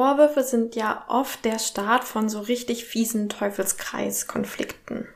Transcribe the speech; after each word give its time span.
Vorwürfe 0.00 0.42
sind 0.44 0.76
ja 0.76 1.04
oft 1.08 1.44
der 1.44 1.58
Start 1.58 2.04
von 2.04 2.30
so 2.30 2.40
richtig 2.40 2.86
fiesen 2.86 3.28
Teufelskreiskonflikten. 3.28 5.06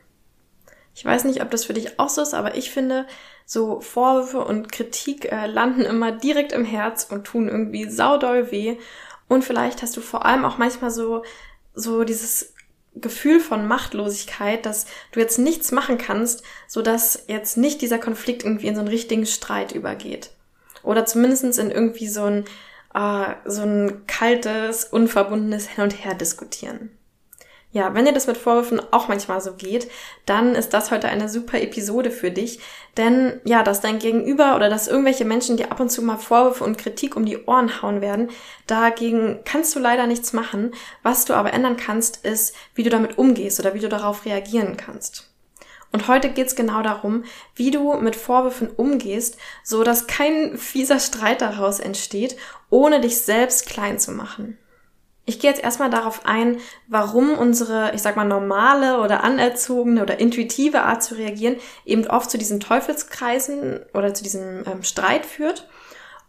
Ich 0.93 1.03
weiß 1.03 1.23
nicht, 1.23 1.41
ob 1.41 1.49
das 1.49 1.65
für 1.65 1.73
dich 1.73 1.99
auch 1.99 2.09
so 2.09 2.21
ist, 2.21 2.35
aber 2.35 2.53
ich 2.53 2.69
finde, 2.69 3.07
so 3.47 3.79
Vorwürfe 3.79 4.45
und 4.45 4.71
Kritik 4.71 5.31
äh, 5.31 5.47
landen 5.47 5.81
immer 5.81 6.11
direkt 6.11 6.51
im 6.51 6.65
Herz 6.65 7.07
und 7.09 7.25
tun 7.25 7.47
irgendwie 7.47 7.89
saudoll 7.89 8.51
weh. 8.51 8.77
Und 9.27 9.43
vielleicht 9.43 9.81
hast 9.81 9.97
du 9.97 10.01
vor 10.01 10.23
allem 10.23 10.45
auch 10.45 10.59
manchmal 10.59 10.91
so, 10.91 11.23
so 11.73 12.03
dieses 12.03 12.53
Gefühl 12.93 13.39
von 13.39 13.67
Machtlosigkeit, 13.67 14.67
dass 14.67 14.85
du 15.13 15.19
jetzt 15.19 15.39
nichts 15.39 15.71
machen 15.71 15.97
kannst, 15.97 16.43
so 16.67 16.83
dass 16.83 17.23
jetzt 17.27 17.57
nicht 17.57 17.81
dieser 17.81 17.97
Konflikt 17.97 18.43
irgendwie 18.43 18.67
in 18.67 18.75
so 18.75 18.81
einen 18.81 18.89
richtigen 18.89 19.25
Streit 19.25 19.71
übergeht. 19.71 20.29
Oder 20.83 21.07
zumindestens 21.07 21.57
in 21.57 21.71
irgendwie 21.71 22.07
so 22.07 22.25
ein 22.25 22.45
äh, 22.95 23.35
so 23.45 23.61
ein 23.61 24.07
kaltes, 24.07 24.85
unverbundenes 24.85 25.67
Hin 25.67 25.83
und 25.83 25.91
Her 25.91 26.15
diskutieren. 26.15 26.97
Ja, 27.71 27.93
wenn 27.93 28.05
dir 28.05 28.13
das 28.13 28.25
mit 28.25 28.37
Vorwürfen 28.37 28.81
auch 28.93 29.09
manchmal 29.09 29.41
so 29.41 29.51
geht, 29.51 29.91
dann 30.25 30.55
ist 30.55 30.69
das 30.69 30.91
heute 30.91 31.09
eine 31.09 31.27
super 31.27 31.59
Episode 31.61 32.09
für 32.09 32.31
dich. 32.31 32.61
Denn 32.95 33.41
ja, 33.43 33.63
dass 33.63 33.81
dein 33.81 33.99
Gegenüber 33.99 34.55
oder 34.55 34.69
dass 34.69 34.87
irgendwelche 34.87 35.25
Menschen 35.25 35.57
dir 35.57 35.73
ab 35.73 35.81
und 35.81 35.91
zu 35.91 36.01
mal 36.01 36.15
Vorwürfe 36.15 36.63
und 36.63 36.77
Kritik 36.77 37.17
um 37.17 37.25
die 37.25 37.43
Ohren 37.43 37.81
hauen 37.81 37.99
werden, 37.99 38.29
dagegen 38.65 39.41
kannst 39.43 39.75
du 39.75 39.79
leider 39.79 40.07
nichts 40.07 40.31
machen. 40.31 40.73
Was 41.03 41.25
du 41.25 41.33
aber 41.33 41.51
ändern 41.51 41.75
kannst, 41.75 42.25
ist, 42.25 42.55
wie 42.75 42.83
du 42.83 42.89
damit 42.89 43.17
umgehst 43.17 43.59
oder 43.59 43.73
wie 43.73 43.79
du 43.79 43.89
darauf 43.89 44.23
reagieren 44.23 44.77
kannst. 44.77 45.34
Und 45.95 46.09
heute 46.09 46.27
geht's 46.27 46.57
genau 46.57 46.81
darum, 46.81 47.23
wie 47.55 47.71
du 47.71 47.93
mit 47.93 48.17
Vorwürfen 48.17 48.67
umgehst, 48.67 49.37
so 49.63 49.81
dass 49.85 50.07
kein 50.07 50.57
fieser 50.57 50.99
Streit 50.99 51.39
daraus 51.39 51.79
entsteht, 51.79 52.35
ohne 52.69 52.99
dich 52.99 53.21
selbst 53.21 53.65
klein 53.65 53.97
zu 53.97 54.11
machen. 54.11 54.57
Ich 55.23 55.39
gehe 55.39 55.49
jetzt 55.49 55.63
erstmal 55.63 55.89
darauf 55.89 56.25
ein, 56.25 56.57
warum 56.89 57.37
unsere, 57.37 57.93
ich 57.95 58.01
sag 58.01 58.17
mal, 58.17 58.25
normale 58.25 58.99
oder 58.99 59.23
anerzogene 59.23 60.01
oder 60.01 60.19
intuitive 60.19 60.81
Art 60.81 61.01
zu 61.01 61.15
reagieren 61.15 61.55
eben 61.85 62.05
oft 62.07 62.29
zu 62.29 62.37
diesen 62.37 62.59
Teufelskreisen 62.59 63.79
oder 63.93 64.13
zu 64.13 64.21
diesem 64.21 64.65
ähm, 64.67 64.83
Streit 64.83 65.25
führt 65.25 65.65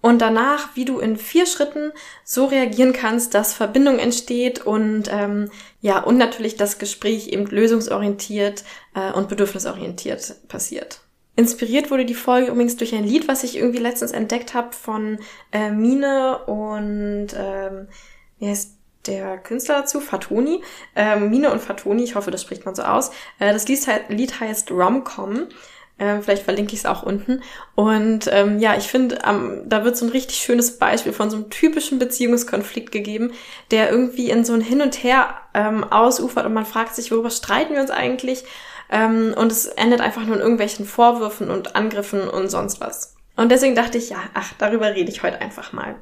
und 0.00 0.20
danach, 0.20 0.76
wie 0.76 0.84
du 0.84 0.98
in 0.98 1.16
vier 1.16 1.46
Schritten 1.46 1.92
so 2.24 2.46
reagieren 2.46 2.92
kannst, 2.92 3.34
dass 3.34 3.54
Verbindung 3.54 3.98
entsteht 3.98 4.64
und 4.64 5.04
ähm, 5.10 5.50
ja, 5.80 5.98
und 5.98 6.18
natürlich 6.18 6.56
das 6.56 6.78
Gespräch 6.78 7.28
eben 7.28 7.46
lösungsorientiert 7.46 8.64
äh, 8.94 9.12
und 9.12 9.28
bedürfnisorientiert 9.28 10.48
passiert. 10.48 11.00
Inspiriert 11.34 11.90
wurde 11.90 12.06
die 12.06 12.14
Folge 12.14 12.50
übrigens 12.50 12.76
durch 12.76 12.94
ein 12.94 13.04
Lied, 13.04 13.28
was 13.28 13.44
ich 13.44 13.56
irgendwie 13.56 13.78
letztens 13.78 14.12
entdeckt 14.12 14.54
habe 14.54 14.72
von 14.72 15.18
äh, 15.52 15.70
Mine 15.70 16.38
und 16.46 17.28
ähm, 17.36 17.88
wie 18.38 18.48
heißt 18.48 18.76
der 19.06 19.38
Künstler 19.38 19.80
dazu? 19.80 20.00
Fatoni. 20.00 20.62
Ähm, 20.94 21.30
Mine 21.30 21.52
und 21.52 21.60
Fatoni, 21.60 22.02
ich 22.02 22.14
hoffe, 22.14 22.30
das 22.30 22.42
spricht 22.42 22.64
man 22.64 22.74
so 22.74 22.82
aus. 22.82 23.10
Äh, 23.38 23.52
das 23.52 23.68
Lied, 23.68 23.86
Lied 24.08 24.40
heißt 24.40 24.70
Romcom. 24.70 25.48
Ähm, 25.98 26.22
vielleicht 26.22 26.42
verlinke 26.42 26.74
ich 26.74 26.80
es 26.80 26.86
auch 26.86 27.02
unten. 27.02 27.42
Und 27.74 28.28
ähm, 28.30 28.58
ja, 28.58 28.76
ich 28.76 28.84
finde, 28.84 29.18
ähm, 29.26 29.62
da 29.64 29.84
wird 29.84 29.96
so 29.96 30.04
ein 30.04 30.10
richtig 30.10 30.36
schönes 30.36 30.78
Beispiel 30.78 31.14
von 31.14 31.30
so 31.30 31.36
einem 31.36 31.48
typischen 31.48 31.98
Beziehungskonflikt 31.98 32.92
gegeben, 32.92 33.32
der 33.70 33.90
irgendwie 33.90 34.30
in 34.30 34.44
so 34.44 34.52
ein 34.52 34.60
Hin 34.60 34.82
und 34.82 35.02
Her 35.02 35.34
ähm, 35.54 35.84
ausufert 35.84 36.44
und 36.44 36.52
man 36.52 36.66
fragt 36.66 36.94
sich, 36.94 37.10
worüber 37.10 37.30
streiten 37.30 37.74
wir 37.74 37.80
uns 37.80 37.90
eigentlich? 37.90 38.44
Ähm, 38.90 39.34
und 39.36 39.50
es 39.50 39.66
endet 39.66 40.00
einfach 40.00 40.24
nur 40.24 40.36
in 40.36 40.42
irgendwelchen 40.42 40.84
Vorwürfen 40.84 41.50
und 41.50 41.74
Angriffen 41.76 42.28
und 42.28 42.50
sonst 42.50 42.80
was. 42.80 43.14
Und 43.34 43.50
deswegen 43.50 43.74
dachte 43.74 43.98
ich, 43.98 44.10
ja, 44.10 44.18
ach, 44.34 44.52
darüber 44.58 44.94
rede 44.94 45.10
ich 45.10 45.22
heute 45.22 45.40
einfach 45.40 45.72
mal. 45.72 45.96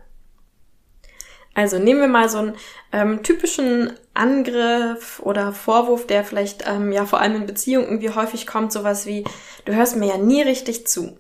Also 1.55 1.79
nehmen 1.79 2.01
wir 2.01 2.09
mal 2.09 2.29
so 2.29 2.39
einen 2.39 2.57
ähm, 2.93 3.23
typischen 3.23 3.93
Angriff 4.15 5.21
oder 5.23 5.53
Vorwurf, 5.53 6.07
der 6.07 6.25
vielleicht 6.25 6.65
ähm, 6.69 6.93
ja 6.93 7.05
vor 7.05 7.21
allem 7.21 7.37
in 7.37 7.47
Beziehungen 7.47 7.87
irgendwie 7.87 8.11
häufig 8.11 8.47
kommt, 8.47 8.73
sowas 8.73 9.07
wie, 9.07 9.25
du 9.65 9.75
hörst 9.75 9.97
mir 9.97 10.07
ja 10.07 10.19
nie 10.19 10.43
richtig 10.43 10.87
zu. 10.87 11.17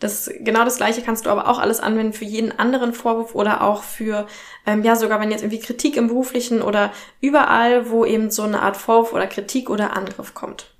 Das, 0.00 0.30
genau 0.38 0.64
das 0.64 0.76
gleiche 0.76 1.02
kannst 1.02 1.26
du 1.26 1.30
aber 1.30 1.48
auch 1.48 1.58
alles 1.58 1.80
anwenden 1.80 2.12
für 2.12 2.24
jeden 2.24 2.56
anderen 2.56 2.94
Vorwurf 2.94 3.34
oder 3.34 3.62
auch 3.62 3.82
für, 3.82 4.26
ähm, 4.64 4.84
ja, 4.84 4.94
sogar 4.94 5.20
wenn 5.20 5.30
jetzt 5.30 5.42
irgendwie 5.42 5.60
Kritik 5.60 5.96
im 5.96 6.06
beruflichen 6.06 6.62
oder 6.62 6.92
überall, 7.20 7.90
wo 7.90 8.04
eben 8.04 8.30
so 8.30 8.44
eine 8.44 8.62
Art 8.62 8.76
Vorwurf 8.76 9.12
oder 9.12 9.26
Kritik 9.26 9.68
oder 9.70 9.96
Angriff 9.96 10.34
kommt. 10.34 10.72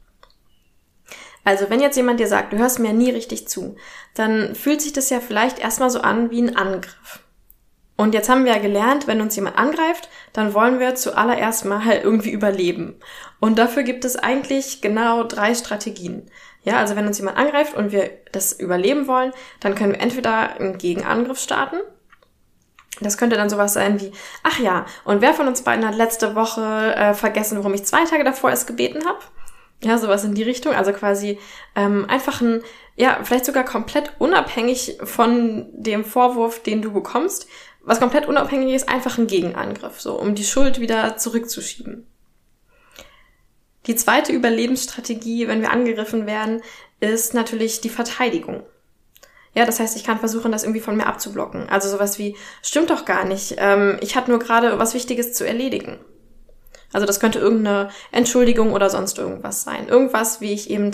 Also, 1.44 1.68
wenn 1.70 1.80
jetzt 1.80 1.96
jemand 1.96 2.20
dir 2.20 2.28
sagt, 2.28 2.52
du 2.52 2.58
hörst 2.58 2.78
mir 2.78 2.88
ja 2.88 2.92
nie 2.92 3.10
richtig 3.10 3.48
zu, 3.48 3.76
dann 4.14 4.54
fühlt 4.54 4.82
sich 4.82 4.92
das 4.92 5.10
ja 5.10 5.18
vielleicht 5.18 5.58
erstmal 5.58 5.90
so 5.90 6.00
an 6.00 6.30
wie 6.30 6.42
ein 6.42 6.56
Angriff. 6.56 7.20
Und 8.00 8.14
jetzt 8.14 8.28
haben 8.28 8.44
wir 8.44 8.52
ja 8.52 8.60
gelernt, 8.60 9.08
wenn 9.08 9.20
uns 9.20 9.34
jemand 9.34 9.58
angreift, 9.58 10.08
dann 10.32 10.54
wollen 10.54 10.78
wir 10.78 10.94
zuallererst 10.94 11.64
mal 11.64 11.84
halt 11.84 12.04
irgendwie 12.04 12.30
überleben. 12.30 12.94
Und 13.40 13.58
dafür 13.58 13.82
gibt 13.82 14.04
es 14.04 14.14
eigentlich 14.14 14.80
genau 14.80 15.24
drei 15.24 15.52
Strategien. 15.52 16.30
Ja, 16.62 16.76
also 16.78 16.94
wenn 16.94 17.08
uns 17.08 17.18
jemand 17.18 17.38
angreift 17.38 17.74
und 17.74 17.90
wir 17.90 18.10
das 18.30 18.52
überleben 18.52 19.08
wollen, 19.08 19.32
dann 19.58 19.74
können 19.74 19.94
wir 19.94 20.00
entweder 20.00 20.60
einen 20.60 20.78
Gegenangriff 20.78 21.40
starten. 21.40 21.78
Das 23.00 23.18
könnte 23.18 23.34
dann 23.34 23.50
sowas 23.50 23.72
sein 23.72 24.00
wie, 24.00 24.12
ach 24.44 24.60
ja, 24.60 24.86
und 25.04 25.20
wer 25.20 25.34
von 25.34 25.48
uns 25.48 25.62
beiden 25.62 25.84
hat 25.84 25.96
letzte 25.96 26.36
Woche 26.36 26.94
äh, 26.94 27.14
vergessen, 27.14 27.58
warum 27.58 27.74
ich 27.74 27.84
zwei 27.84 28.04
Tage 28.04 28.22
davor 28.22 28.52
es 28.52 28.66
gebeten 28.66 29.06
habe? 29.06 29.18
Ja, 29.82 29.96
sowas 29.98 30.24
in 30.24 30.34
die 30.34 30.42
Richtung. 30.42 30.74
Also 30.74 30.92
quasi 30.92 31.38
ähm, 31.76 32.06
einfach 32.08 32.40
ein, 32.40 32.62
ja, 32.96 33.20
vielleicht 33.22 33.44
sogar 33.44 33.64
komplett 33.64 34.12
unabhängig 34.18 34.98
von 35.04 35.68
dem 35.72 36.04
Vorwurf, 36.04 36.62
den 36.62 36.82
du 36.82 36.92
bekommst, 36.92 37.48
was 37.88 38.00
komplett 38.00 38.28
unabhängig 38.28 38.74
ist, 38.74 38.88
einfach 38.88 39.16
ein 39.16 39.26
Gegenangriff, 39.26 39.98
so 39.98 40.20
um 40.20 40.34
die 40.34 40.44
Schuld 40.44 40.78
wieder 40.78 41.16
zurückzuschieben. 41.16 42.06
Die 43.86 43.96
zweite 43.96 44.30
Überlebensstrategie, 44.32 45.48
wenn 45.48 45.62
wir 45.62 45.72
angegriffen 45.72 46.26
werden, 46.26 46.60
ist 47.00 47.32
natürlich 47.32 47.80
die 47.80 47.88
Verteidigung. 47.88 48.62
Ja, 49.54 49.64
das 49.64 49.80
heißt, 49.80 49.96
ich 49.96 50.04
kann 50.04 50.18
versuchen, 50.18 50.52
das 50.52 50.64
irgendwie 50.64 50.82
von 50.82 50.98
mir 50.98 51.06
abzublocken. 51.06 51.70
Also 51.70 51.88
sowas 51.88 52.18
wie, 52.18 52.36
stimmt 52.60 52.90
doch 52.90 53.06
gar 53.06 53.24
nicht, 53.24 53.54
ähm, 53.56 53.96
ich 54.02 54.16
hatte 54.16 54.30
nur 54.30 54.38
gerade 54.38 54.78
was 54.78 54.92
Wichtiges 54.92 55.32
zu 55.32 55.46
erledigen. 55.46 55.98
Also 56.92 57.06
das 57.06 57.20
könnte 57.20 57.38
irgendeine 57.38 57.88
Entschuldigung 58.12 58.74
oder 58.74 58.90
sonst 58.90 59.16
irgendwas 59.16 59.62
sein. 59.62 59.88
Irgendwas, 59.88 60.42
wie 60.42 60.52
ich 60.52 60.68
eben 60.68 60.90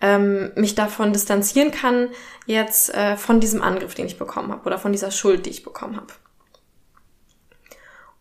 ähm, 0.00 0.52
mich 0.54 0.76
davon 0.76 1.12
distanzieren 1.12 1.72
kann, 1.72 2.10
jetzt 2.46 2.94
äh, 2.94 3.16
von 3.16 3.40
diesem 3.40 3.62
Angriff, 3.62 3.94
den 3.94 4.06
ich 4.06 4.16
bekommen 4.16 4.52
habe, 4.52 4.64
oder 4.64 4.78
von 4.78 4.92
dieser 4.92 5.10
Schuld, 5.10 5.46
die 5.46 5.50
ich 5.50 5.64
bekommen 5.64 5.96
habe. 5.96 6.12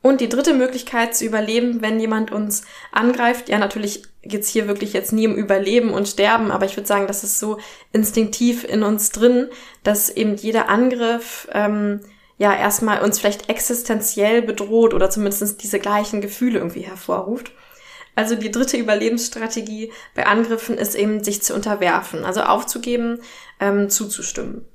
Und 0.06 0.22
die 0.22 0.30
dritte 0.30 0.54
Möglichkeit 0.54 1.16
zu 1.16 1.26
überleben, 1.26 1.82
wenn 1.82 2.00
jemand 2.00 2.32
uns 2.32 2.62
angreift, 2.92 3.50
ja, 3.50 3.58
natürlich 3.58 4.04
geht's 4.22 4.50
hier 4.50 4.68
wirklich 4.68 4.94
jetzt 4.94 5.12
nie 5.12 5.26
um 5.28 5.34
Überleben 5.34 5.90
und 5.90 6.08
Sterben, 6.08 6.52
aber 6.52 6.68
ich 6.68 6.78
würde 6.78 6.86
sagen, 6.86 7.08
das 7.08 7.24
ist 7.24 7.40
so 7.40 7.58
instinktiv 7.92 8.64
in 8.66 8.84
uns 8.84 9.10
drin, 9.10 9.48
dass 9.82 10.12
eben 10.12 10.36
jeder 10.36 10.70
Angriff 10.70 11.48
ähm, 11.54 12.02
ja 12.38 12.56
erstmal 12.56 13.02
uns 13.02 13.18
vielleicht 13.18 13.50
existenziell 13.50 14.44
bedroht 14.44 14.94
oder 14.94 15.10
zumindest 15.10 15.64
diese 15.64 15.80
gleichen 15.80 16.22
Gefühle 16.22 16.60
irgendwie 16.60 16.82
hervorruft. 16.82 17.52
Also 18.14 18.36
die 18.36 18.52
dritte 18.52 18.78
Überlebensstrategie 18.78 19.92
bei 20.14 20.28
Angriffen 20.28 20.78
ist 20.78 20.94
eben, 20.94 21.24
sich 21.24 21.42
zu 21.42 21.56
unterwerfen, 21.56 22.26
also 22.26 22.42
aufzugeben, 22.42 23.22
ähm, 23.60 23.90
zuzustimmen. 23.90 24.66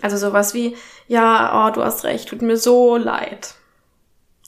Also 0.00 0.16
sowas 0.16 0.54
wie, 0.54 0.74
ja, 1.06 1.68
oh, 1.68 1.74
du 1.74 1.84
hast 1.84 2.04
recht, 2.04 2.30
tut 2.30 2.40
mir 2.40 2.56
so 2.56 2.96
leid 2.96 3.56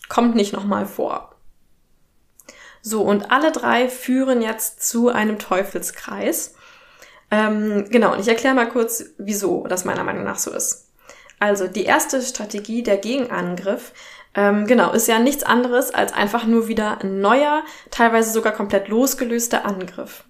kommt 0.09 0.35
nicht 0.35 0.53
nochmal 0.53 0.87
vor. 0.87 1.35
So, 2.83 3.03
und 3.03 3.31
alle 3.31 3.53
drei 3.53 3.89
führen 3.89 4.41
jetzt 4.41 4.89
zu 4.89 5.09
einem 5.09 5.39
Teufelskreis. 5.39 6.55
Ähm, 7.31 7.87
genau, 7.91 8.15
und 8.15 8.21
ich 8.21 8.29
erkläre 8.29 8.55
mal 8.55 8.69
kurz, 8.69 9.05
wieso 9.19 9.67
das 9.67 9.85
meiner 9.85 10.05
Meinung 10.05 10.25
nach 10.25 10.39
so 10.39 10.51
ist. 10.53 10.87
Also 11.39 11.67
die 11.67 11.85
erste 11.85 12.23
Strategie, 12.23 12.83
der 12.83 12.97
Gegenangriff, 12.97 13.93
ähm, 14.35 14.67
genau, 14.67 14.93
ist 14.93 15.09
ja 15.09 15.19
nichts 15.19 15.43
anderes 15.43 15.93
als 15.93 16.13
einfach 16.13 16.47
nur 16.47 16.69
wieder 16.69 17.01
ein 17.01 17.21
neuer, 17.21 17.63
teilweise 17.91 18.33
sogar 18.33 18.53
komplett 18.53 18.89
losgelöster 18.89 19.65
Angriff. 19.65 20.25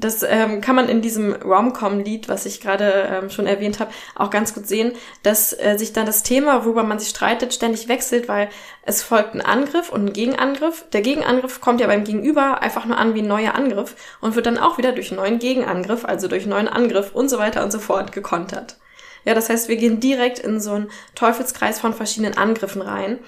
Das 0.00 0.22
ähm, 0.22 0.60
kann 0.60 0.76
man 0.76 0.88
in 0.88 1.02
diesem 1.02 1.32
Rom-Com-Lied, 1.32 2.28
was 2.28 2.46
ich 2.46 2.60
gerade 2.60 3.08
ähm, 3.10 3.30
schon 3.30 3.46
erwähnt 3.46 3.80
habe, 3.80 3.92
auch 4.14 4.30
ganz 4.30 4.54
gut 4.54 4.66
sehen, 4.66 4.92
dass 5.22 5.52
äh, 5.52 5.76
sich 5.76 5.92
dann 5.92 6.06
das 6.06 6.22
Thema, 6.22 6.64
worüber 6.64 6.82
man 6.82 6.98
sich 6.98 7.10
streitet, 7.10 7.52
ständig 7.52 7.88
wechselt, 7.88 8.26
weil 8.26 8.48
es 8.82 9.02
folgt 9.02 9.34
ein 9.34 9.40
Angriff 9.40 9.92
und 9.92 10.06
ein 10.06 10.12
Gegenangriff. 10.12 10.84
Der 10.92 11.02
Gegenangriff 11.02 11.60
kommt 11.60 11.80
ja 11.80 11.86
beim 11.86 12.04
Gegenüber 12.04 12.62
einfach 12.62 12.86
nur 12.86 12.98
an 12.98 13.14
wie 13.14 13.22
ein 13.22 13.28
neuer 13.28 13.54
Angriff 13.54 13.94
und 14.20 14.34
wird 14.34 14.46
dann 14.46 14.58
auch 14.58 14.78
wieder 14.78 14.92
durch 14.92 15.12
neuen 15.12 15.38
Gegenangriff, 15.38 16.04
also 16.04 16.28
durch 16.28 16.46
neuen 16.46 16.68
Angriff 16.68 17.14
und 17.14 17.28
so 17.28 17.38
weiter 17.38 17.62
und 17.62 17.70
so 17.70 17.78
fort 17.78 18.12
gekontert. 18.12 18.76
Ja, 19.24 19.34
das 19.34 19.50
heißt, 19.50 19.68
wir 19.68 19.76
gehen 19.76 20.00
direkt 20.00 20.38
in 20.38 20.60
so 20.60 20.72
einen 20.72 20.90
Teufelskreis 21.14 21.78
von 21.78 21.92
verschiedenen 21.92 22.38
Angriffen 22.38 22.80
rein. 22.80 23.18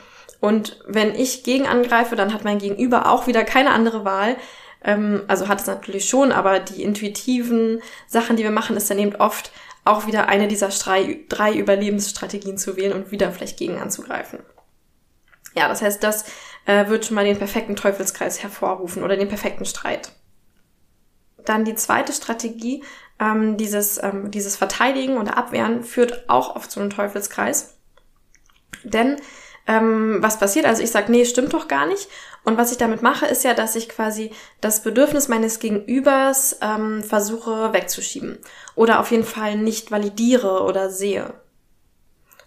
Und 0.40 0.80
wenn 0.86 1.14
ich 1.14 1.44
gegen 1.44 1.66
angreife, 1.66 2.16
dann 2.16 2.32
hat 2.32 2.44
mein 2.44 2.58
Gegenüber 2.58 3.10
auch 3.10 3.26
wieder 3.26 3.44
keine 3.44 3.70
andere 3.70 4.04
Wahl, 4.04 4.36
ähm, 4.84 5.22
also 5.28 5.48
hat 5.48 5.60
es 5.60 5.66
natürlich 5.66 6.08
schon, 6.08 6.32
aber 6.32 6.60
die 6.60 6.82
intuitiven 6.82 7.80
Sachen, 8.06 8.36
die 8.36 8.42
wir 8.42 8.50
machen, 8.50 8.76
ist 8.76 8.90
dann 8.90 8.98
eben 8.98 9.16
oft 9.16 9.52
auch 9.84 10.06
wieder 10.06 10.28
eine 10.28 10.48
dieser 10.48 10.68
drei, 10.68 11.20
drei 11.28 11.54
Überlebensstrategien 11.54 12.58
zu 12.58 12.76
wählen 12.76 12.92
und 12.92 13.10
wieder 13.10 13.32
vielleicht 13.32 13.58
gegen 13.58 13.78
anzugreifen. 13.78 14.40
Ja, 15.54 15.68
das 15.68 15.82
heißt, 15.82 16.02
das 16.02 16.24
äh, 16.66 16.88
wird 16.88 17.04
schon 17.04 17.14
mal 17.14 17.24
den 17.24 17.38
perfekten 17.38 17.76
Teufelskreis 17.76 18.42
hervorrufen 18.42 19.02
oder 19.02 19.16
den 19.16 19.28
perfekten 19.28 19.64
Streit. 19.64 20.12
Dann 21.44 21.64
die 21.64 21.74
zweite 21.74 22.12
Strategie, 22.12 22.84
ähm, 23.18 23.56
dieses, 23.56 24.02
ähm, 24.02 24.30
dieses 24.30 24.56
Verteidigen 24.56 25.18
oder 25.18 25.36
Abwehren, 25.36 25.82
führt 25.82 26.28
auch 26.28 26.54
oft 26.54 26.70
zu 26.70 26.80
einem 26.80 26.90
Teufelskreis. 26.90 27.76
Denn 28.84 29.16
ähm, 29.66 30.18
was 30.20 30.38
passiert? 30.38 30.66
Also 30.66 30.82
ich 30.82 30.90
sage, 30.90 31.10
nee, 31.10 31.24
stimmt 31.24 31.54
doch 31.54 31.68
gar 31.68 31.86
nicht. 31.86 32.08
Und 32.44 32.56
was 32.56 32.72
ich 32.72 32.78
damit 32.78 33.02
mache, 33.02 33.26
ist 33.26 33.44
ja, 33.44 33.54
dass 33.54 33.76
ich 33.76 33.88
quasi 33.88 34.32
das 34.60 34.82
Bedürfnis 34.82 35.28
meines 35.28 35.60
Gegenübers 35.60 36.58
ähm, 36.60 37.02
versuche 37.04 37.72
wegzuschieben. 37.72 38.38
Oder 38.74 38.98
auf 38.98 39.10
jeden 39.10 39.24
Fall 39.24 39.56
nicht 39.56 39.90
validiere 39.90 40.64
oder 40.64 40.90
sehe. 40.90 41.34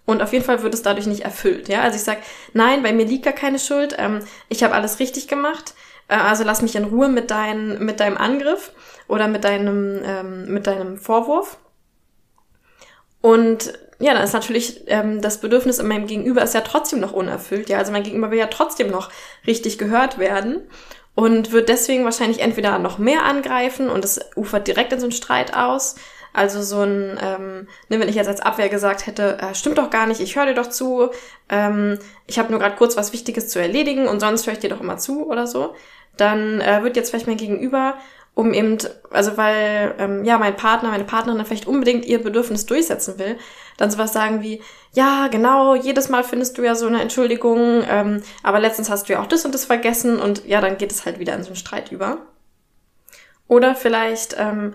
Und 0.05 0.21
auf 0.21 0.33
jeden 0.33 0.45
Fall 0.45 0.61
wird 0.61 0.73
es 0.73 0.81
dadurch 0.81 1.07
nicht 1.07 1.21
erfüllt. 1.21 1.69
Ja, 1.69 1.81
also 1.81 1.95
ich 1.95 2.03
sage, 2.03 2.19
nein, 2.53 2.83
bei 2.83 2.93
mir 2.93 3.05
liegt 3.05 3.23
gar 3.23 3.33
keine 3.33 3.57
Schuld. 3.57 3.95
Ähm, 3.97 4.19
ich 4.49 4.63
habe 4.63 4.75
alles 4.75 4.99
richtig 4.99 5.27
gemacht. 5.27 5.73
Äh, 6.09 6.15
also 6.15 6.43
lass 6.43 6.61
mich 6.61 6.75
in 6.75 6.83
Ruhe 6.83 7.07
mit, 7.07 7.31
dein, 7.31 7.83
mit 7.83 8.01
deinem 8.01 8.17
Angriff 8.17 8.71
oder 9.07 9.27
mit 9.27 9.45
deinem, 9.45 10.01
ähm, 10.03 10.53
mit 10.53 10.67
deinem 10.67 10.97
Vorwurf. 10.97 11.57
Und 13.21 13.73
ja, 13.99 14.13
dann 14.13 14.23
ist 14.23 14.33
natürlich 14.33 14.83
ähm, 14.87 15.21
das 15.21 15.39
Bedürfnis 15.39 15.79
in 15.79 15.87
meinem 15.87 16.07
Gegenüber 16.07 16.41
ist 16.41 16.53
ja 16.53 16.61
trotzdem 16.61 16.99
noch 16.99 17.13
unerfüllt. 17.13 17.69
Ja, 17.69 17.77
also 17.77 17.91
mein 17.91 18.03
Gegenüber 18.03 18.31
will 18.31 18.39
ja 18.39 18.47
trotzdem 18.47 18.89
noch 18.89 19.09
richtig 19.47 19.77
gehört 19.77 20.17
werden 20.19 20.61
und 21.15 21.53
wird 21.53 21.69
deswegen 21.69 22.03
wahrscheinlich 22.03 22.41
entweder 22.41 22.77
noch 22.77 22.97
mehr 22.97 23.23
angreifen 23.23 23.89
und 23.89 24.03
es 24.03 24.19
ufert 24.35 24.67
direkt 24.67 24.91
in 24.91 24.99
so 24.99 25.05
einen 25.05 25.13
Streit 25.13 25.55
aus. 25.55 25.95
Also 26.33 26.61
so 26.61 26.81
ein, 26.81 27.17
ähm, 27.23 27.67
ne, 27.87 27.99
wenn 28.01 28.09
ich 28.09 28.15
jetzt 28.15 28.27
als 28.27 28.41
Abwehr 28.41 28.67
gesagt 28.67 29.07
hätte, 29.07 29.37
äh, 29.39 29.55
stimmt 29.55 29.77
doch 29.77 29.89
gar 29.89 30.05
nicht, 30.05 30.19
ich 30.19 30.35
höre 30.35 30.47
dir 30.47 30.53
doch 30.53 30.69
zu, 30.69 31.09
ähm, 31.47 31.97
ich 32.27 32.37
habe 32.37 32.51
nur 32.51 32.59
gerade 32.59 32.75
kurz 32.75 32.97
was 32.97 33.13
Wichtiges 33.13 33.47
zu 33.47 33.59
erledigen 33.59 34.09
und 34.09 34.19
sonst 34.19 34.45
höre 34.45 34.53
ich 34.53 34.59
dir 34.59 34.69
doch 34.69 34.81
immer 34.81 34.97
zu 34.97 35.25
oder 35.25 35.47
so, 35.47 35.73
dann 36.17 36.59
äh, 36.59 36.83
wird 36.83 36.97
jetzt 36.97 37.11
vielleicht 37.11 37.27
mein 37.27 37.37
Gegenüber 37.37 37.95
um 38.35 38.53
eben, 38.53 38.77
also 39.09 39.37
weil 39.37 39.95
ähm, 39.97 40.25
ja 40.25 40.37
mein 40.37 40.55
Partner, 40.55 40.89
meine 40.89 41.05
Partnerin 41.05 41.43
vielleicht 41.45 41.67
unbedingt 41.67 42.05
ihr 42.05 42.21
Bedürfnis 42.21 42.65
durchsetzen 42.65 43.17
will, 43.17 43.37
dann 43.77 43.89
sowas 43.89 44.13
sagen 44.13 44.41
wie, 44.41 44.61
ja, 44.93 45.27
genau, 45.29 45.73
jedes 45.75 46.09
Mal 46.09 46.23
findest 46.23 46.57
du 46.57 46.63
ja 46.63 46.75
so 46.75 46.85
eine 46.85 47.01
Entschuldigung, 47.01 47.83
ähm, 47.89 48.21
aber 48.43 48.59
letztens 48.59 48.89
hast 48.89 49.07
du 49.07 49.13
ja 49.13 49.21
auch 49.21 49.27
das 49.27 49.45
und 49.45 49.53
das 49.53 49.65
vergessen 49.65 50.19
und 50.19 50.45
ja, 50.45 50.61
dann 50.61 50.77
geht 50.77 50.91
es 50.91 51.05
halt 51.05 51.17
wieder 51.17 51.33
in 51.33 51.43
so 51.43 51.47
einen 51.47 51.55
Streit 51.55 51.91
über. 51.91 52.19
Oder 53.47 53.73
vielleicht, 53.75 54.35
ähm, 54.37 54.73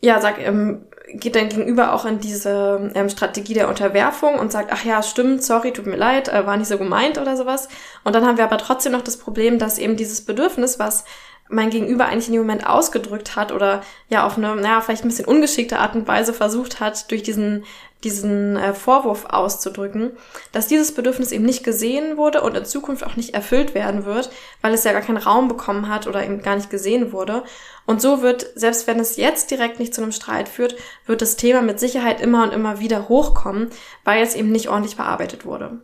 ja, 0.00 0.20
sag, 0.20 0.38
ähm, 0.40 0.86
geht 1.08 1.36
dein 1.36 1.48
Gegenüber 1.48 1.92
auch 1.92 2.04
in 2.04 2.18
diese 2.18 2.90
ähm, 2.94 3.08
Strategie 3.08 3.54
der 3.54 3.68
Unterwerfung 3.68 4.38
und 4.38 4.50
sagt, 4.50 4.70
ach 4.72 4.84
ja, 4.84 5.02
stimmt, 5.02 5.44
sorry, 5.44 5.72
tut 5.72 5.86
mir 5.86 5.96
leid, 5.96 6.28
äh, 6.28 6.46
war 6.46 6.56
nicht 6.56 6.68
so 6.68 6.78
gemeint 6.78 7.18
oder 7.18 7.36
sowas. 7.36 7.68
Und 8.02 8.14
dann 8.14 8.26
haben 8.26 8.38
wir 8.38 8.44
aber 8.44 8.58
trotzdem 8.58 8.92
noch 8.92 9.02
das 9.02 9.16
Problem, 9.16 9.58
dass 9.58 9.78
eben 9.78 9.96
dieses 9.96 10.24
Bedürfnis, 10.24 10.78
was 10.78 11.04
mein 11.48 11.70
Gegenüber 11.70 12.06
eigentlich 12.06 12.26
in 12.26 12.32
dem 12.32 12.42
Moment 12.42 12.66
ausgedrückt 12.66 13.36
hat 13.36 13.52
oder 13.52 13.82
ja 14.08 14.26
auf 14.26 14.36
eine, 14.36 14.56
naja, 14.56 14.80
vielleicht 14.80 15.04
ein 15.04 15.08
bisschen 15.08 15.26
ungeschickte 15.26 15.78
Art 15.78 15.94
und 15.94 16.08
Weise 16.08 16.32
versucht 16.32 16.80
hat, 16.80 17.10
durch 17.10 17.22
diesen, 17.22 17.64
diesen 18.04 18.56
äh, 18.56 18.74
Vorwurf 18.74 19.26
auszudrücken, 19.26 20.12
dass 20.52 20.66
dieses 20.66 20.92
Bedürfnis 20.92 21.32
eben 21.32 21.44
nicht 21.44 21.64
gesehen 21.64 22.16
wurde 22.16 22.42
und 22.42 22.56
in 22.56 22.64
Zukunft 22.64 23.04
auch 23.04 23.16
nicht 23.16 23.34
erfüllt 23.34 23.74
werden 23.74 24.04
wird, 24.04 24.30
weil 24.60 24.74
es 24.74 24.84
ja 24.84 24.92
gar 24.92 25.02
keinen 25.02 25.16
Raum 25.18 25.48
bekommen 25.48 25.88
hat 25.88 26.06
oder 26.06 26.24
eben 26.24 26.42
gar 26.42 26.56
nicht 26.56 26.70
gesehen 26.70 27.12
wurde. 27.12 27.44
Und 27.86 28.02
so 28.02 28.22
wird, 28.22 28.46
selbst 28.54 28.86
wenn 28.86 28.98
es 28.98 29.16
jetzt 29.16 29.50
direkt 29.50 29.78
nicht 29.78 29.94
zu 29.94 30.02
einem 30.02 30.12
Streit 30.12 30.48
führt, 30.48 30.76
wird 31.06 31.22
das 31.22 31.36
Thema 31.36 31.62
mit 31.62 31.78
Sicherheit 31.80 32.20
immer 32.20 32.42
und 32.42 32.52
immer 32.52 32.80
wieder 32.80 33.08
hochkommen, 33.08 33.70
weil 34.04 34.22
es 34.22 34.34
eben 34.34 34.50
nicht 34.50 34.68
ordentlich 34.68 34.96
bearbeitet 34.96 35.44
wurde. 35.44 35.80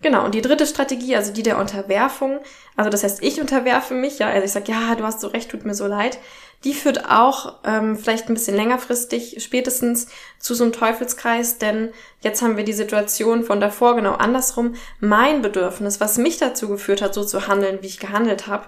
Genau, 0.00 0.24
und 0.24 0.34
die 0.34 0.42
dritte 0.42 0.66
Strategie, 0.66 1.16
also 1.16 1.32
die 1.32 1.42
der 1.42 1.58
Unterwerfung, 1.58 2.38
also 2.76 2.88
das 2.88 3.02
heißt, 3.02 3.20
ich 3.22 3.40
unterwerfe 3.40 3.94
mich, 3.94 4.20
ja, 4.20 4.28
also 4.28 4.44
ich 4.44 4.52
sage, 4.52 4.70
ja, 4.70 4.94
du 4.94 5.02
hast 5.02 5.20
so 5.20 5.26
recht, 5.26 5.50
tut 5.50 5.64
mir 5.64 5.74
so 5.74 5.88
leid, 5.88 6.18
die 6.62 6.72
führt 6.72 7.10
auch 7.10 7.54
ähm, 7.64 7.96
vielleicht 7.96 8.28
ein 8.28 8.34
bisschen 8.34 8.54
längerfristig 8.54 9.42
spätestens 9.42 10.06
zu 10.38 10.54
so 10.54 10.62
einem 10.62 10.72
Teufelskreis, 10.72 11.58
denn 11.58 11.90
jetzt 12.20 12.42
haben 12.42 12.56
wir 12.56 12.64
die 12.64 12.72
Situation 12.72 13.42
von 13.42 13.60
davor 13.60 13.96
genau 13.96 14.12
andersrum. 14.12 14.74
Mein 15.00 15.42
Bedürfnis, 15.42 16.00
was 16.00 16.16
mich 16.16 16.38
dazu 16.38 16.68
geführt 16.68 17.02
hat, 17.02 17.14
so 17.14 17.24
zu 17.24 17.48
handeln, 17.48 17.78
wie 17.82 17.86
ich 17.86 17.98
gehandelt 17.98 18.46
habe, 18.46 18.66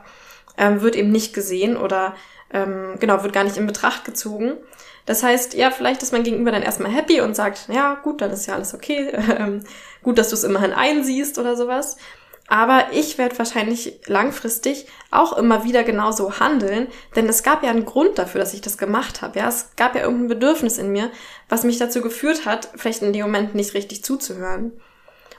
ähm, 0.59 0.83
wird 0.83 0.97
eben 0.97 1.12
nicht 1.12 1.33
gesehen 1.33 1.76
oder 1.76 2.15
ähm, 2.53 2.97
genau, 2.99 3.23
wird 3.23 3.33
gar 3.33 3.44
nicht 3.44 3.56
in 3.56 3.67
Betracht 3.67 4.05
gezogen. 4.05 4.56
Das 5.06 5.23
heißt, 5.23 5.55
ja, 5.55 5.71
vielleicht 5.71 6.03
ist 6.03 6.12
mein 6.12 6.23
Gegenüber 6.23 6.53
dann 6.53 6.62
erstmal 6.62 6.93
happy 6.93 7.21
und 7.21 7.35
sagt, 7.35 7.69
ja, 7.73 7.94
gut, 7.94 8.21
dann 8.21 8.31
ist 8.31 8.47
ja 8.47 8.55
alles 8.55 8.75
okay. 8.75 9.12
Gut, 10.02 10.19
dass 10.19 10.31
du 10.31 10.35
es 10.35 10.44
immerhin 10.44 10.73
einsiehst 10.73 11.38
oder 11.38 11.56
sowas. 11.56 11.97
Aber 12.50 12.87
ich 12.93 13.17
werde 13.17 13.38
wahrscheinlich 13.38 14.00
langfristig 14.06 14.87
auch 15.12 15.38
immer 15.38 15.62
wieder 15.62 15.85
genauso 15.85 16.41
handeln, 16.41 16.88
denn 17.14 17.29
es 17.29 17.44
gab 17.44 17.62
ja 17.62 17.70
einen 17.70 17.85
Grund 17.85 18.19
dafür, 18.19 18.41
dass 18.41 18.55
ich 18.55 18.61
das 18.61 18.76
gemacht 18.76 19.23
habe. 19.23 19.38
Ja, 19.38 19.49
es 19.49 19.70
gab 19.76 19.94
ja 19.94 20.02
irgendein 20.02 20.26
Bedürfnis 20.26 20.76
in 20.76 20.91
mir, 20.91 21.12
was 21.49 21.62
mich 21.62 21.79
dazu 21.79 22.00
geführt 22.00 22.47
hat, 22.47 22.69
vielleicht 22.75 23.02
in 23.02 23.12
dem 23.12 23.23
Moment 23.23 23.55
nicht 23.55 23.75
richtig 23.75 24.02
zuzuhören. 24.02 24.73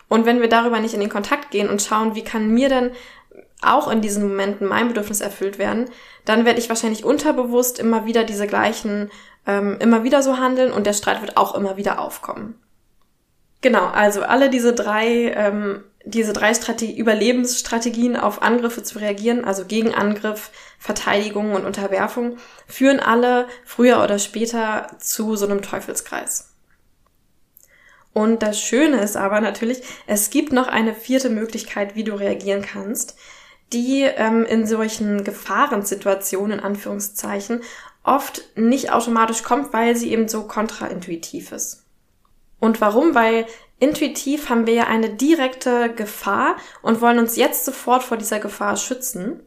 Und 0.08 0.26
wenn 0.26 0.40
wir 0.40 0.48
darüber 0.48 0.80
nicht 0.80 0.94
in 0.94 1.02
den 1.02 1.10
Kontakt 1.10 1.52
gehen 1.52 1.70
und 1.70 1.82
schauen, 1.82 2.16
wie 2.16 2.24
kann 2.24 2.50
mir 2.50 2.70
denn 2.70 2.92
auch 3.62 3.92
in 3.92 4.02
diesen 4.02 4.28
Momenten 4.28 4.68
mein 4.68 4.88
Bedürfnis 4.88 5.20
erfüllt 5.20 5.60
werden, 5.60 5.90
dann 6.24 6.46
werde 6.46 6.60
ich 6.60 6.70
wahrscheinlich 6.70 7.04
unterbewusst 7.04 7.78
immer 7.78 8.06
wieder 8.06 8.24
diese 8.24 8.48
gleichen, 8.48 9.12
ähm, 9.46 9.78
immer 9.80 10.06
wieder 10.06 10.24
so 10.24 10.38
handeln 10.38 10.72
und 10.72 10.86
der 10.86 10.94
Streit 10.94 11.22
wird 11.22 11.36
auch 11.36 11.56
immer 11.56 11.76
wieder 11.76 12.00
aufkommen. 12.00 12.56
Genau, 13.62 13.86
also 13.86 14.24
alle 14.24 14.50
diese 14.50 14.74
drei, 14.74 15.34
ähm, 15.36 15.84
diese 16.04 16.34
drei 16.34 16.54
Strategie, 16.54 16.98
Überlebensstrategien 16.98 18.18
auf 18.18 18.42
Angriffe 18.42 18.82
zu 18.82 18.98
reagieren, 18.98 19.46
also 19.46 19.66
Gegenangriff, 19.66 20.50
Verteidigung 20.80 21.54
und 21.54 21.66
Unterwerfung, 21.66 22.38
führen 22.68 23.00
alle 23.00 23.48
früher 23.64 24.04
oder 24.04 24.18
später 24.18 24.88
zu 25.00 25.36
so 25.36 25.46
einem 25.46 25.62
Teufelskreis. 25.62 26.50
Und 28.14 28.42
das 28.44 28.60
Schöne 28.60 29.00
ist 29.02 29.16
aber 29.16 29.40
natürlich, 29.42 29.84
es 30.08 30.32
gibt 30.32 30.52
noch 30.52 30.68
eine 30.68 30.94
vierte 30.94 31.30
Möglichkeit, 31.30 31.96
wie 31.96 32.04
du 32.04 32.14
reagieren 32.16 32.64
kannst, 32.64 33.16
die 33.72 34.02
ähm, 34.02 34.44
in 34.44 34.68
solchen 34.68 35.24
Gefahrensituationen, 35.24 36.60
in 36.60 36.66
Anführungszeichen, 36.66 37.62
oft 38.04 38.42
nicht 38.58 38.92
automatisch 38.92 39.44
kommt, 39.44 39.72
weil 39.72 39.96
sie 39.96 40.12
eben 40.12 40.28
so 40.28 40.44
kontraintuitiv 40.44 41.52
ist. 41.52 41.81
Und 42.62 42.80
warum? 42.80 43.14
Weil 43.14 43.46
intuitiv 43.80 44.50
haben 44.50 44.66
wir 44.68 44.74
ja 44.74 44.88
eine 44.88 45.10
direkte 45.10 45.92
Gefahr 45.94 46.56
und 46.82 47.02
wollen 47.02 47.20
uns 47.20 47.36
jetzt 47.36 47.66
sofort 47.66 48.04
vor 48.04 48.16
dieser 48.16 48.40
Gefahr 48.40 48.78
schützen. 48.78 49.42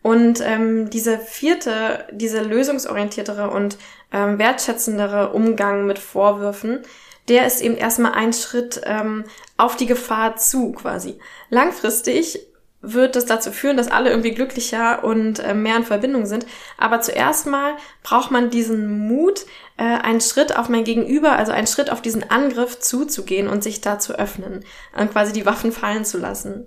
Und 0.00 0.40
ähm, 0.40 0.88
diese 0.88 1.18
vierte, 1.18 2.06
diese 2.12 2.40
lösungsorientiertere 2.40 3.50
und 3.50 3.76
ähm, 4.12 4.38
wertschätzendere 4.38 5.32
Umgang 5.32 5.86
mit 5.86 5.98
Vorwürfen, 5.98 6.82
der 7.28 7.46
ist 7.46 7.60
eben 7.60 7.76
erstmal 7.76 8.12
ein 8.12 8.32
Schritt 8.32 8.80
ähm, 8.84 9.24
auf 9.56 9.76
die 9.76 9.86
Gefahr 9.86 10.36
zu 10.36 10.72
quasi. 10.72 11.18
Langfristig 11.50 12.47
wird 12.80 13.16
es 13.16 13.26
dazu 13.26 13.50
führen, 13.50 13.76
dass 13.76 13.90
alle 13.90 14.10
irgendwie 14.10 14.34
glücklicher 14.34 15.02
und 15.02 15.40
äh, 15.40 15.54
mehr 15.54 15.76
in 15.76 15.84
Verbindung 15.84 16.26
sind. 16.26 16.46
Aber 16.76 17.00
zuerst 17.00 17.46
mal 17.46 17.74
braucht 18.02 18.30
man 18.30 18.50
diesen 18.50 19.08
Mut, 19.08 19.46
äh, 19.76 19.82
einen 19.82 20.20
Schritt 20.20 20.56
auf 20.56 20.68
mein 20.68 20.84
Gegenüber, 20.84 21.32
also 21.32 21.52
einen 21.52 21.66
Schritt 21.66 21.90
auf 21.90 22.02
diesen 22.02 22.30
Angriff 22.30 22.78
zuzugehen 22.78 23.48
und 23.48 23.64
sich 23.64 23.80
da 23.80 23.98
zu 23.98 24.18
öffnen 24.18 24.64
und 24.96 25.10
quasi 25.10 25.32
die 25.32 25.46
Waffen 25.46 25.72
fallen 25.72 26.04
zu 26.04 26.18
lassen. 26.18 26.66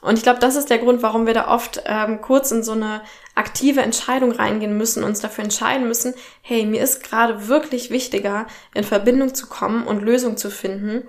Und 0.00 0.16
ich 0.16 0.22
glaube, 0.22 0.38
das 0.38 0.54
ist 0.54 0.70
der 0.70 0.78
Grund, 0.78 1.02
warum 1.02 1.26
wir 1.26 1.34
da 1.34 1.48
oft 1.48 1.82
ähm, 1.84 2.20
kurz 2.20 2.52
in 2.52 2.62
so 2.62 2.72
eine 2.72 3.02
aktive 3.34 3.82
Entscheidung 3.82 4.30
reingehen 4.30 4.76
müssen, 4.76 5.02
uns 5.02 5.20
dafür 5.20 5.44
entscheiden 5.44 5.88
müssen, 5.88 6.14
hey, 6.40 6.64
mir 6.66 6.82
ist 6.82 7.02
gerade 7.02 7.48
wirklich 7.48 7.90
wichtiger, 7.90 8.46
in 8.74 8.84
Verbindung 8.84 9.34
zu 9.34 9.48
kommen 9.48 9.86
und 9.86 10.02
Lösungen 10.02 10.36
zu 10.36 10.50
finden, 10.50 11.08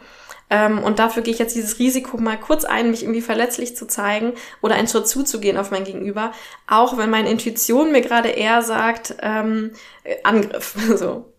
Ähm, 0.49 0.79
und 0.83 0.99
dafür 0.99 1.23
gehe 1.23 1.33
ich 1.33 1.39
jetzt 1.39 1.55
dieses 1.55 1.79
Risiko 1.79 2.17
mal 2.17 2.39
kurz 2.39 2.65
ein, 2.65 2.89
mich 2.91 3.03
irgendwie 3.03 3.21
verletzlich 3.21 3.75
zu 3.75 3.87
zeigen 3.87 4.33
oder 4.61 4.75
einen 4.75 4.87
Schritt 4.87 5.07
zuzugehen 5.07 5.57
auf 5.57 5.71
mein 5.71 5.83
Gegenüber, 5.83 6.31
auch 6.67 6.97
wenn 6.97 7.09
meine 7.09 7.29
Intuition 7.29 7.91
mir 7.91 8.01
gerade 8.01 8.29
eher 8.29 8.61
sagt, 8.61 9.15
ähm, 9.21 9.71
Angriff. 10.23 10.75
So. 10.99 11.31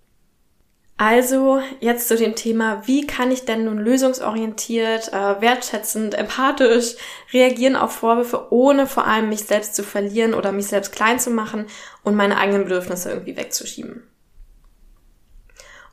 Also 0.96 1.60
jetzt 1.80 2.08
zu 2.08 2.16
dem 2.16 2.34
Thema, 2.34 2.86
wie 2.86 3.06
kann 3.06 3.30
ich 3.30 3.46
denn 3.46 3.64
nun 3.64 3.78
lösungsorientiert, 3.78 5.12
äh, 5.14 5.40
wertschätzend, 5.40 6.14
empathisch 6.14 6.96
reagieren 7.32 7.74
auf 7.74 7.92
Vorwürfe, 7.92 8.52
ohne 8.52 8.86
vor 8.86 9.06
allem 9.06 9.30
mich 9.30 9.44
selbst 9.44 9.74
zu 9.74 9.82
verlieren 9.82 10.34
oder 10.34 10.52
mich 10.52 10.66
selbst 10.66 10.92
klein 10.92 11.18
zu 11.18 11.30
machen 11.30 11.64
und 12.04 12.16
meine 12.16 12.36
eigenen 12.36 12.64
Bedürfnisse 12.64 13.08
irgendwie 13.10 13.36
wegzuschieben. 13.36 14.09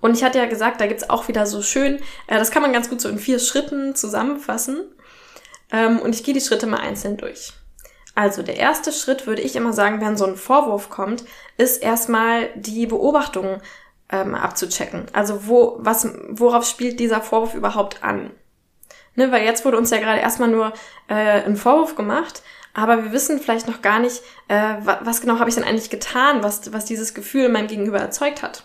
Und 0.08 0.16
ich 0.16 0.24
hatte 0.24 0.38
ja 0.38 0.46
gesagt, 0.46 0.80
da 0.80 0.88
gibt's 0.88 1.10
auch 1.10 1.28
wieder 1.28 1.46
so 1.46 1.62
schön, 1.62 1.98
äh, 2.28 2.38
das 2.38 2.50
kann 2.50 2.62
man 2.62 2.72
ganz 2.72 2.90
gut 2.90 3.02
so 3.02 3.10
in 3.10 3.20
vier 3.20 3.40
Schritten 3.40 3.94
zusammenfassen. 3.94 4.86
Ähm, 5.70 6.00
und 6.00 6.16
ich 6.16 6.24
gehe 6.24 6.34
die 6.34 6.40
Schritte 6.40 6.66
mal 6.66 6.80
einzeln 6.80 7.18
durch. 7.18 7.52
Also 8.16 8.42
der 8.42 8.56
erste 8.56 8.94
Schritt, 8.94 9.28
würde 9.28 9.42
ich 9.42 9.58
immer 9.58 9.74
sagen, 9.74 10.00
wenn 10.00 10.16
so 10.16 10.26
ein 10.26 10.38
Vorwurf 10.38 10.90
kommt, 10.90 11.26
ist 11.58 11.84
erstmal 11.84 12.48
die 12.56 12.88
Beobachtung 12.88 13.62
ähm, 14.10 14.34
abzuchecken. 14.34 15.08
Also 15.12 15.46
wo, 15.46 15.76
was, 15.80 16.08
worauf 16.30 16.66
spielt 16.66 17.02
dieser 17.02 17.20
Vorwurf 17.20 17.54
überhaupt 17.54 18.02
an? 18.02 18.32
Ne, 19.16 19.30
weil 19.34 19.44
jetzt 19.44 19.66
wurde 19.66 19.78
uns 19.78 19.90
ja 19.90 19.98
gerade 19.98 20.22
erstmal 20.22 20.48
nur 20.48 20.72
äh, 21.10 21.44
ein 21.44 21.58
Vorwurf 21.58 21.96
gemacht, 21.96 22.44
aber 22.74 23.04
wir 23.04 23.12
wissen 23.12 23.42
vielleicht 23.42 23.68
noch 23.68 23.82
gar 23.82 24.00
nicht, 24.00 24.22
äh, 24.48 24.76
was 24.86 25.20
genau 25.20 25.40
habe 25.40 25.50
ich 25.50 25.56
denn 25.56 25.66
eigentlich 25.66 25.90
getan, 25.90 26.44
was, 26.44 26.72
was 26.72 26.86
dieses 26.86 27.14
Gefühl 27.14 27.46
in 27.46 27.52
meinem 27.52 27.68
Gegenüber 27.68 28.00
erzeugt 28.00 28.42
hat. 28.42 28.64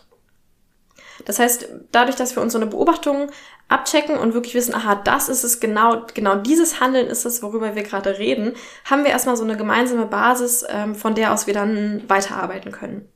Das 1.25 1.39
heißt, 1.39 1.69
dadurch, 1.93 2.17
dass 2.17 2.37
wir 2.37 2.43
uns 2.43 2.53
so 2.53 2.59
eine 2.59 2.67
Beobachtung 2.67 3.31
abchecken 3.69 4.17
und 4.17 4.35
wirklich 4.35 4.55
wissen, 4.55 4.75
aha, 4.75 4.97
das 4.97 5.29
ist 5.29 5.45
es 5.45 5.61
genau, 5.61 6.05
genau 6.15 6.37
dieses 6.37 6.81
Handeln 6.81 7.07
ist 7.07 7.25
es, 7.25 7.43
worüber 7.43 7.75
wir 7.75 7.83
gerade 7.83 8.19
reden, 8.19 8.55
haben 8.85 9.05
wir 9.05 9.11
erstmal 9.11 9.37
so 9.37 9.45
eine 9.45 9.57
gemeinsame 9.57 10.07
Basis, 10.07 10.65
ähm, 10.69 10.95
von 10.95 11.15
der 11.15 11.33
aus 11.33 11.47
wir 11.47 11.55
dann 11.55 12.03
weiterarbeiten 12.09 12.73
können. 12.73 13.09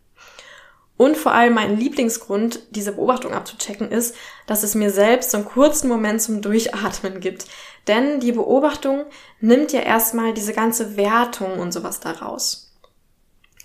Und 0.96 1.16
vor 1.16 1.32
allem 1.32 1.54
mein 1.54 1.76
Lieblingsgrund, 1.76 2.60
diese 2.70 2.92
Beobachtung 2.92 3.34
abzuchecken, 3.34 3.90
ist, 3.90 4.16
dass 4.46 4.62
es 4.62 4.74
mir 4.74 4.90
selbst 4.90 5.30
so 5.30 5.36
einen 5.36 5.46
kurzen 5.46 5.88
Moment 5.88 6.22
zum 6.22 6.40
Durchatmen 6.40 7.20
gibt. 7.20 7.46
Denn 7.86 8.20
die 8.20 8.32
Beobachtung 8.32 9.04
nimmt 9.40 9.72
ja 9.72 9.80
erstmal 9.80 10.32
diese 10.32 10.54
ganze 10.54 10.96
Wertung 10.96 11.58
und 11.58 11.72
sowas 11.72 12.00
daraus. 12.00 12.65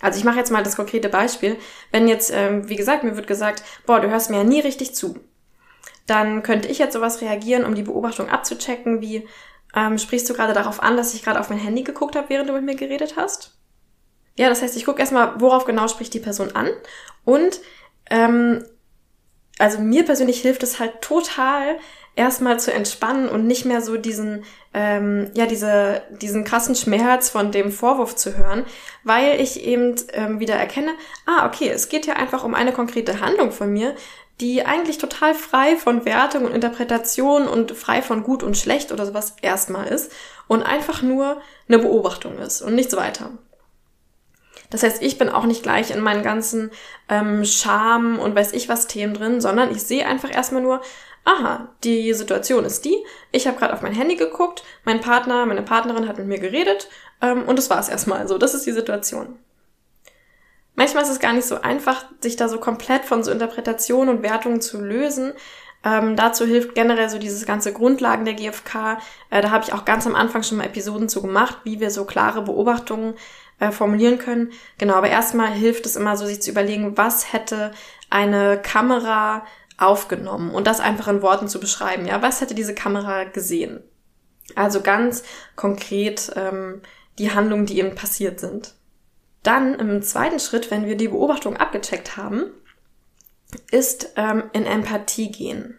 Also 0.02 0.18
ich 0.18 0.24
mache 0.24 0.36
jetzt 0.36 0.50
mal 0.50 0.62
das 0.62 0.76
konkrete 0.76 1.08
Beispiel. 1.08 1.56
Wenn 1.90 2.08
jetzt, 2.08 2.30
ähm, 2.30 2.68
wie 2.68 2.76
gesagt, 2.76 3.04
mir 3.04 3.16
wird 3.16 3.26
gesagt, 3.26 3.62
boah, 3.86 4.00
du 4.00 4.10
hörst 4.10 4.28
mir 4.28 4.38
ja 4.38 4.44
nie 4.44 4.60
richtig 4.60 4.94
zu, 4.94 5.18
dann 6.06 6.42
könnte 6.42 6.68
ich 6.68 6.78
jetzt 6.78 6.92
sowas 6.92 7.22
reagieren, 7.22 7.64
um 7.64 7.74
die 7.74 7.84
Beobachtung 7.84 8.28
abzuchecken, 8.28 9.00
wie 9.00 9.26
ähm, 9.74 9.96
sprichst 9.96 10.28
du 10.28 10.34
gerade 10.34 10.52
darauf 10.52 10.82
an, 10.82 10.98
dass 10.98 11.14
ich 11.14 11.22
gerade 11.22 11.40
auf 11.40 11.48
mein 11.48 11.58
Handy 11.58 11.82
geguckt 11.82 12.16
habe, 12.16 12.28
während 12.28 12.50
du 12.50 12.52
mit 12.52 12.64
mir 12.64 12.74
geredet 12.74 13.14
hast? 13.16 13.56
Ja, 14.36 14.48
das 14.48 14.60
heißt, 14.60 14.76
ich 14.76 14.84
gucke 14.84 15.00
erstmal, 15.00 15.40
worauf 15.40 15.64
genau 15.64 15.88
spricht 15.88 16.12
die 16.14 16.20
Person 16.20 16.54
an. 16.54 16.68
Und 17.24 17.60
ähm, 18.10 18.64
also 19.58 19.78
mir 19.78 20.04
persönlich 20.04 20.40
hilft 20.40 20.62
es 20.62 20.80
halt 20.80 21.00
total, 21.00 21.78
erstmal 22.14 22.60
zu 22.60 22.72
entspannen 22.72 23.28
und 23.28 23.46
nicht 23.46 23.64
mehr 23.64 23.80
so 23.80 23.96
diesen, 23.96 24.44
ähm, 24.74 25.30
ja, 25.34 25.46
diese, 25.46 26.02
diesen 26.10 26.44
krassen 26.44 26.74
Schmerz 26.74 27.30
von 27.30 27.52
dem 27.52 27.72
Vorwurf 27.72 28.16
zu 28.16 28.36
hören, 28.36 28.64
weil 29.02 29.40
ich 29.40 29.64
eben 29.64 29.96
ähm, 30.12 30.38
wieder 30.38 30.54
erkenne, 30.54 30.92
ah, 31.26 31.46
okay, 31.46 31.68
es 31.70 31.88
geht 31.88 32.06
ja 32.06 32.14
einfach 32.14 32.44
um 32.44 32.54
eine 32.54 32.72
konkrete 32.72 33.20
Handlung 33.20 33.50
von 33.50 33.72
mir, 33.72 33.94
die 34.40 34.64
eigentlich 34.66 34.98
total 34.98 35.34
frei 35.34 35.76
von 35.76 36.04
Wertung 36.04 36.44
und 36.44 36.52
Interpretation 36.52 37.46
und 37.46 37.72
frei 37.72 38.02
von 38.02 38.24
gut 38.24 38.42
und 38.42 38.56
schlecht 38.56 38.92
oder 38.92 39.06
sowas 39.06 39.36
erstmal 39.40 39.86
ist 39.86 40.12
und 40.48 40.62
einfach 40.62 41.02
nur 41.02 41.40
eine 41.68 41.78
Beobachtung 41.78 42.38
ist 42.38 42.60
und 42.60 42.74
nichts 42.74 42.96
weiter. 42.96 43.30
Das 44.68 44.82
heißt, 44.82 45.02
ich 45.02 45.18
bin 45.18 45.28
auch 45.28 45.44
nicht 45.44 45.62
gleich 45.62 45.90
in 45.90 46.00
meinen 46.00 46.22
ganzen 46.22 46.70
ähm, 47.10 47.44
Scham 47.44 48.18
und 48.18 48.34
weiß 48.34 48.52
ich 48.54 48.70
was 48.70 48.86
Themen 48.86 49.12
drin, 49.12 49.40
sondern 49.40 49.70
ich 49.70 49.82
sehe 49.82 50.06
einfach 50.06 50.34
erstmal 50.34 50.62
nur, 50.62 50.80
aha, 51.24 51.68
die 51.84 52.12
Situation 52.14 52.64
ist 52.64 52.84
die, 52.84 52.96
ich 53.30 53.46
habe 53.46 53.58
gerade 53.58 53.72
auf 53.72 53.82
mein 53.82 53.94
Handy 53.94 54.16
geguckt, 54.16 54.64
mein 54.84 55.00
Partner, 55.00 55.46
meine 55.46 55.62
Partnerin 55.62 56.08
hat 56.08 56.18
mit 56.18 56.26
mir 56.26 56.38
geredet 56.38 56.88
ähm, 57.20 57.44
und 57.44 57.56
das 57.58 57.70
war 57.70 57.78
es 57.78 57.88
erstmal 57.88 58.26
so. 58.28 58.38
Das 58.38 58.54
ist 58.54 58.66
die 58.66 58.72
Situation. 58.72 59.38
Manchmal 60.74 61.02
ist 61.04 61.10
es 61.10 61.20
gar 61.20 61.32
nicht 61.32 61.46
so 61.46 61.60
einfach, 61.60 62.04
sich 62.20 62.36
da 62.36 62.48
so 62.48 62.58
komplett 62.58 63.04
von 63.04 63.22
so 63.22 63.30
Interpretationen 63.30 64.16
und 64.16 64.22
Wertungen 64.22 64.60
zu 64.60 64.80
lösen. 64.80 65.32
Ähm, 65.84 66.16
dazu 66.16 66.46
hilft 66.46 66.74
generell 66.74 67.08
so 67.08 67.18
dieses 67.18 67.44
ganze 67.44 67.72
Grundlagen 67.72 68.24
der 68.24 68.34
GfK. 68.34 68.98
Äh, 69.30 69.42
da 69.42 69.50
habe 69.50 69.64
ich 69.64 69.72
auch 69.72 69.84
ganz 69.84 70.06
am 70.06 70.14
Anfang 70.14 70.42
schon 70.42 70.58
mal 70.58 70.64
Episoden 70.64 71.08
zu 71.08 71.20
gemacht, 71.22 71.58
wie 71.64 71.80
wir 71.80 71.90
so 71.90 72.04
klare 72.04 72.42
Beobachtungen 72.42 73.14
äh, 73.58 73.70
formulieren 73.70 74.18
können. 74.18 74.52
Genau, 74.78 74.94
aber 74.94 75.08
erstmal 75.08 75.52
hilft 75.52 75.86
es 75.86 75.96
immer 75.96 76.16
so, 76.16 76.26
sich 76.26 76.42
zu 76.42 76.50
überlegen, 76.50 76.96
was 76.96 77.32
hätte 77.32 77.72
eine 78.10 78.60
Kamera 78.60 79.46
aufgenommen 79.78 80.50
und 80.50 80.66
das 80.66 80.80
einfach 80.80 81.08
in 81.08 81.22
Worten 81.22 81.48
zu 81.48 81.60
beschreiben. 81.60 82.06
Ja, 82.06 82.22
was 82.22 82.40
hätte 82.40 82.54
diese 82.54 82.74
Kamera 82.74 83.24
gesehen? 83.24 83.82
Also 84.54 84.80
ganz 84.80 85.22
konkret 85.56 86.32
ähm, 86.36 86.82
die 87.18 87.32
Handlungen, 87.32 87.66
die 87.66 87.78
eben 87.78 87.94
passiert 87.94 88.40
sind. 88.40 88.74
Dann 89.42 89.74
im 89.74 90.02
zweiten 90.02 90.38
Schritt, 90.38 90.70
wenn 90.70 90.86
wir 90.86 90.96
die 90.96 91.08
Beobachtung 91.08 91.56
abgecheckt 91.56 92.16
haben, 92.16 92.44
ist 93.70 94.12
ähm, 94.16 94.44
in 94.52 94.66
Empathie 94.66 95.30
gehen. 95.30 95.78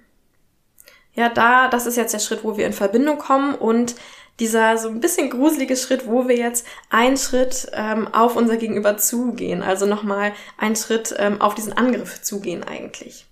Ja, 1.13 1.29
da, 1.29 1.67
das 1.67 1.85
ist 1.85 1.95
jetzt 1.95 2.13
der 2.13 2.19
Schritt, 2.19 2.43
wo 2.43 2.57
wir 2.57 2.65
in 2.65 2.73
Verbindung 2.73 3.19
kommen 3.19 3.55
und 3.55 3.95
dieser 4.39 4.77
so 4.77 4.89
ein 4.89 4.99
bisschen 4.99 5.29
gruselige 5.29 5.75
Schritt, 5.75 6.07
wo 6.07 6.27
wir 6.27 6.35
jetzt 6.35 6.65
einen 6.89 7.17
Schritt 7.17 7.71
ähm, 7.73 8.07
auf 8.13 8.35
unser 8.35 8.57
Gegenüber 8.57 8.97
zugehen, 8.97 9.61
also 9.61 9.85
nochmal 9.85 10.33
einen 10.57 10.75
Schritt 10.75 11.13
ähm, 11.17 11.39
auf 11.39 11.55
diesen 11.55 11.73
Angriff 11.73 12.21
zugehen 12.21 12.63
eigentlich. 12.63 13.27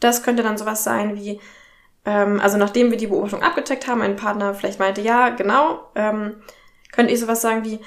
Das 0.00 0.22
könnte 0.22 0.42
dann 0.42 0.58
sowas 0.58 0.84
sein 0.84 1.16
wie, 1.16 1.40
ähm, 2.04 2.40
also 2.40 2.58
nachdem 2.58 2.90
wir 2.90 2.98
die 2.98 3.08
Beobachtung 3.08 3.42
abgecheckt 3.42 3.88
haben, 3.88 4.00
ein 4.00 4.16
Partner 4.16 4.54
vielleicht 4.54 4.78
meinte, 4.78 5.00
ja, 5.00 5.30
genau, 5.30 5.90
ähm, 5.96 6.42
könnte 6.92 7.12
ich 7.12 7.18
sowas 7.18 7.42
sagen 7.42 7.64
wie, 7.64 7.80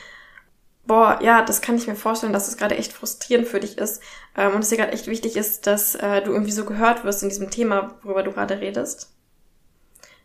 boah, 0.86 1.20
ja, 1.22 1.42
das 1.42 1.62
kann 1.62 1.78
ich 1.78 1.88
mir 1.88 1.96
vorstellen, 1.96 2.34
dass 2.34 2.50
es 2.50 2.58
gerade 2.58 2.76
echt 2.76 2.92
frustrierend 2.92 3.48
für 3.48 3.62
dich 3.62 3.78
ist 3.78 4.04
ähm, 4.36 4.54
und 4.54 4.62
es 4.62 4.70
dir 4.70 4.78
gerade 4.78 4.92
echt 4.92 5.08
wichtig 5.08 5.38
ist, 5.38 5.66
dass 5.66 5.96
äh, 5.96 6.22
du 6.22 6.32
irgendwie 6.32 6.52
so 6.52 6.66
gehört 6.66 7.06
wirst 7.06 7.24
in 7.24 7.30
diesem 7.30 7.50
Thema, 7.50 7.96
worüber 8.04 8.24
du 8.24 8.34
gerade 8.34 8.60
redest. 8.60 9.14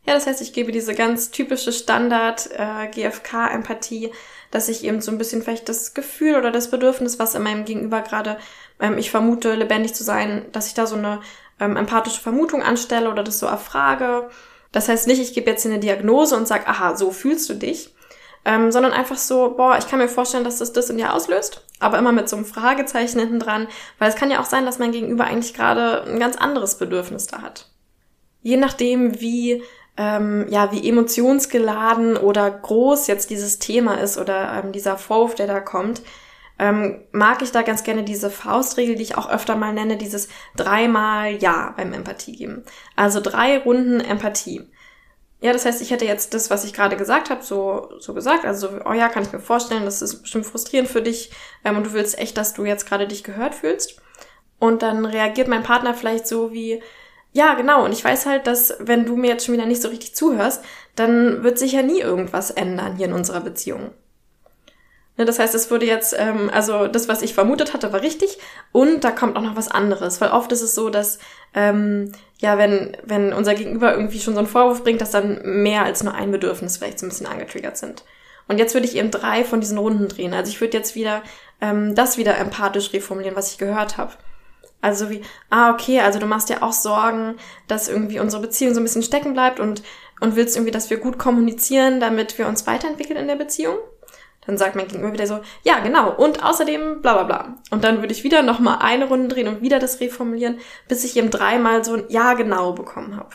Ja, 0.07 0.15
das 0.15 0.27
heißt, 0.27 0.41
ich 0.41 0.53
gebe 0.53 0.71
diese 0.71 0.95
ganz 0.95 1.31
typische 1.33 1.73
Standard 1.73 2.49
äh, 2.53 2.87
GFK-Empathie, 2.89 4.13
dass 4.53 4.69
ich 4.69 4.85
eben 4.85 5.01
so 5.01 5.11
ein 5.11 5.19
bisschen 5.19 5.43
vielleicht 5.43 5.69
das 5.69 5.95
Gefühl 5.95 6.37
oder 6.37 6.53
das 6.53 6.71
Bedürfnis, 6.71 7.19
was 7.19 7.35
in 7.35 7.43
meinem 7.43 7.65
Gegenüber 7.65 8.03
gerade, 8.03 8.39
ähm, 8.79 8.99
ich 8.99 9.11
vermute, 9.11 9.55
lebendig 9.55 9.95
zu 9.95 10.05
sein, 10.05 10.47
dass 10.53 10.69
ich 10.69 10.75
da 10.75 10.87
so 10.87 10.95
eine 10.95 11.21
ähm, 11.59 11.77
empathische 11.77 12.21
Vermutung 12.21 12.63
anstelle 12.63 13.11
oder 13.11 13.25
das 13.25 13.41
so 13.41 13.47
erfrage. 13.47 14.31
Das 14.71 14.89
heißt 14.89 15.09
nicht, 15.09 15.21
ich 15.21 15.35
gebe 15.35 15.51
jetzt 15.51 15.63
hier 15.63 15.73
eine 15.73 15.81
Diagnose 15.81 16.37
und 16.37 16.47
sage, 16.47 16.69
aha, 16.69 16.95
so 16.95 17.11
fühlst 17.11 17.49
du 17.51 17.55
dich, 17.55 17.93
ähm, 18.45 18.71
sondern 18.71 18.93
einfach 18.93 19.17
so, 19.17 19.55
boah, 19.57 19.77
ich 19.77 19.89
kann 19.89 19.99
mir 19.99 20.09
vorstellen, 20.09 20.45
dass 20.45 20.59
das 20.59 20.73
das 20.73 20.89
in 20.89 20.99
dir 20.99 21.15
auslöst, 21.15 21.67
aber 21.81 21.99
immer 21.99 22.13
mit 22.13 22.29
so 22.29 22.37
einem 22.37 22.45
Fragezeichen 22.45 23.19
hinten 23.19 23.41
dran, 23.41 23.67
weil 23.99 24.09
es 24.09 24.17
kann 24.17 24.31
ja 24.31 24.41
auch 24.41 24.45
sein, 24.45 24.67
dass 24.67 24.79
mein 24.79 24.93
Gegenüber 24.93 25.25
eigentlich 25.25 25.55
gerade 25.55 26.05
ein 26.05 26.21
ganz 26.21 26.37
anderes 26.37 26.79
Bedürfnis 26.79 27.27
da 27.27 27.43
hat. 27.43 27.71
Je 28.43 28.57
nachdem, 28.57 29.21
wie 29.21 29.65
ähm, 29.97 30.47
ja, 30.49 30.73
wie 30.73 30.89
emotionsgeladen 30.89 32.17
oder 32.17 32.51
groß 32.51 33.07
jetzt 33.07 33.31
dieses 33.31 33.59
Thema 33.59 33.95
ist 33.95 34.19
oder 34.19 34.63
ähm, 34.63 34.73
dieser 34.73 34.99
Vorwurf, 34.99 35.35
der 35.35 35.47
da 35.47 35.61
kommt, 35.61 36.03
ähm, 36.59 37.03
mag 37.13 37.43
ich 37.43 37.53
da 37.53 37.63
ganz 37.63 37.85
gerne 37.85 38.03
diese 38.03 38.31
Faustregel, 38.31 38.97
die 38.97 39.03
ich 39.03 39.17
auch 39.17 39.29
öfter 39.29 39.57
mal 39.57 39.73
nenne, 39.73 39.97
dieses 39.97 40.29
dreimal 40.57 41.35
Ja 41.37 41.75
beim 41.77 41.93
Empathie 41.93 42.33
geben. 42.33 42.65
Also 42.95 43.21
drei 43.21 43.59
Runden 43.59 44.01
Empathie. 44.01 44.63
Ja, 45.41 45.53
das 45.53 45.67
heißt, 45.67 45.83
ich 45.83 45.91
hätte 45.91 46.07
jetzt 46.07 46.33
das, 46.33 46.49
was 46.49 46.65
ich 46.65 46.73
gerade 46.73 46.97
gesagt 46.97 47.29
habe, 47.29 47.43
so, 47.43 47.91
so 47.99 48.15
gesagt. 48.15 48.47
Also, 48.47 48.69
so, 48.69 48.81
oh 48.87 48.95
ja, 48.95 49.09
kann 49.09 49.23
ich 49.23 49.33
mir 49.33 49.39
vorstellen, 49.39 49.85
das 49.85 50.01
ist 50.01 50.23
bestimmt 50.23 50.47
frustrierend 50.47 50.89
für 50.89 51.03
dich 51.03 51.31
ähm, 51.63 51.77
und 51.77 51.87
du 51.87 51.93
willst 51.93 52.19
echt, 52.19 52.39
dass 52.39 52.55
du 52.55 52.65
jetzt 52.65 52.87
gerade 52.87 53.07
dich 53.07 53.23
gehört 53.23 53.55
fühlst. 53.55 54.01
Und 54.59 54.83
dann 54.83 55.05
reagiert 55.05 55.49
mein 55.49 55.63
Partner 55.63 55.93
vielleicht 55.93 56.27
so 56.27 56.53
wie, 56.53 56.83
ja, 57.37 57.53
genau. 57.53 57.85
Und 57.85 57.93
ich 57.93 58.03
weiß 58.03 58.25
halt, 58.25 58.47
dass 58.47 58.75
wenn 58.79 59.05
du 59.05 59.15
mir 59.15 59.29
jetzt 59.29 59.45
schon 59.45 59.55
wieder 59.55 59.67
nicht 59.67 59.83
so 59.83 59.89
richtig 59.89 60.15
zuhörst, 60.15 60.65
dann 60.95 61.43
wird 61.43 61.59
sich 61.59 61.73
ja 61.73 61.83
nie 61.83 62.01
irgendwas 62.01 62.51
ändern 62.51 62.97
hier 62.97 63.09
in 63.09 63.13
unserer 63.13 63.41
Beziehung. 63.41 63.91
Ne, 65.19 65.27
das 65.27 65.39
heißt, 65.39 65.55
es 65.55 65.71
wurde 65.71 65.85
jetzt, 65.85 66.17
ähm, 66.19 66.51
also 66.51 66.87
das, 66.87 67.09
was 67.09 67.21
ich 67.21 67.35
vermutet 67.35 67.75
hatte, 67.75 67.93
war 67.93 68.01
richtig 68.01 68.39
und 68.73 69.05
da 69.05 69.11
kommt 69.11 69.37
auch 69.37 69.43
noch 69.43 69.55
was 69.55 69.71
anderes. 69.71 70.19
Weil 70.23 70.31
oft 70.31 70.51
ist 70.51 70.63
es 70.63 70.75
so, 70.75 70.89
dass, 70.89 71.19
ähm, 71.53 72.13
ja, 72.39 72.57
wenn, 72.57 72.97
wenn 73.05 73.35
unser 73.35 73.55
Gegenüber 73.55 73.93
irgendwie 73.93 74.21
schon 74.21 74.33
so 74.33 74.41
einen 74.41 74.49
Vorwurf 74.49 74.83
bringt, 74.83 75.03
dass 75.03 75.11
dann 75.11 75.43
mehr 75.45 75.85
als 75.85 76.03
nur 76.03 76.15
ein 76.15 76.31
Bedürfnis 76.31 76.79
vielleicht 76.79 76.99
so 76.99 77.05
ein 77.05 77.11
bisschen 77.11 77.27
angetriggert 77.27 77.77
sind. 77.77 78.05
Und 78.49 78.57
jetzt 78.57 78.73
würde 78.73 78.87
ich 78.87 78.97
eben 78.97 79.11
drei 79.11 79.45
von 79.45 79.61
diesen 79.61 79.77
Runden 79.77 80.09
drehen. 80.09 80.33
Also 80.33 80.51
ich 80.51 80.61
würde 80.63 80.79
jetzt 80.79 80.95
wieder 80.95 81.23
ähm, 81.61 81.95
das 81.95 82.17
wieder 82.17 82.39
empathisch 82.39 82.95
reformulieren, 82.95 83.37
was 83.37 83.53
ich 83.53 83.59
gehört 83.59 83.99
habe. 83.99 84.15
Also 84.87 85.11
wie, 85.11 85.21
ah, 85.51 85.73
okay, 85.73 85.99
also 85.99 86.21
du 86.21 86.27
machst 86.27 86.49
dir 86.49 86.63
auch 86.63 86.73
Sorgen, 86.73 87.35
dass 87.67 87.89
irgendwie 87.89 88.21
unsere 88.21 88.41
Beziehung 88.41 88.73
so 88.73 88.79
ein 88.79 88.85
bisschen 88.85 89.03
stecken 89.03 89.33
bleibt 89.33 89.59
und, 89.59 89.83
und 90.21 90.37
willst 90.37 90.55
irgendwie, 90.55 90.71
dass 90.71 90.91
wir 90.91 90.99
gut 90.99 91.19
kommunizieren, 91.19 91.99
damit 91.99 92.39
wir 92.39 92.47
uns 92.47 92.69
weiterentwickeln 92.69 93.19
in 93.19 93.27
der 93.27 93.35
Beziehung. 93.35 93.79
Dann 94.47 94.57
sagt 94.57 94.77
mein 94.77 94.87
Gegenüber 94.87 95.13
wieder 95.13 95.27
so, 95.27 95.41
ja, 95.65 95.81
genau, 95.81 96.15
und 96.15 96.45
außerdem 96.45 97.03
bla 97.03 97.15
bla 97.15 97.23
bla. 97.25 97.57
Und 97.73 97.83
dann 97.83 98.01
würde 98.01 98.13
ich 98.13 98.23
wieder 98.23 98.43
nochmal 98.43 98.79
eine 98.81 99.07
Runde 99.07 99.27
drehen 99.27 99.49
und 99.49 99.61
wieder 99.61 99.81
das 99.81 99.99
reformulieren, 99.99 100.61
bis 100.87 101.03
ich 101.03 101.17
eben 101.17 101.31
dreimal 101.31 101.85
so 101.85 101.95
ein 101.95 102.05
Ja, 102.07 102.35
genau 102.35 102.73
bekommen 102.73 103.17
habe. 103.17 103.31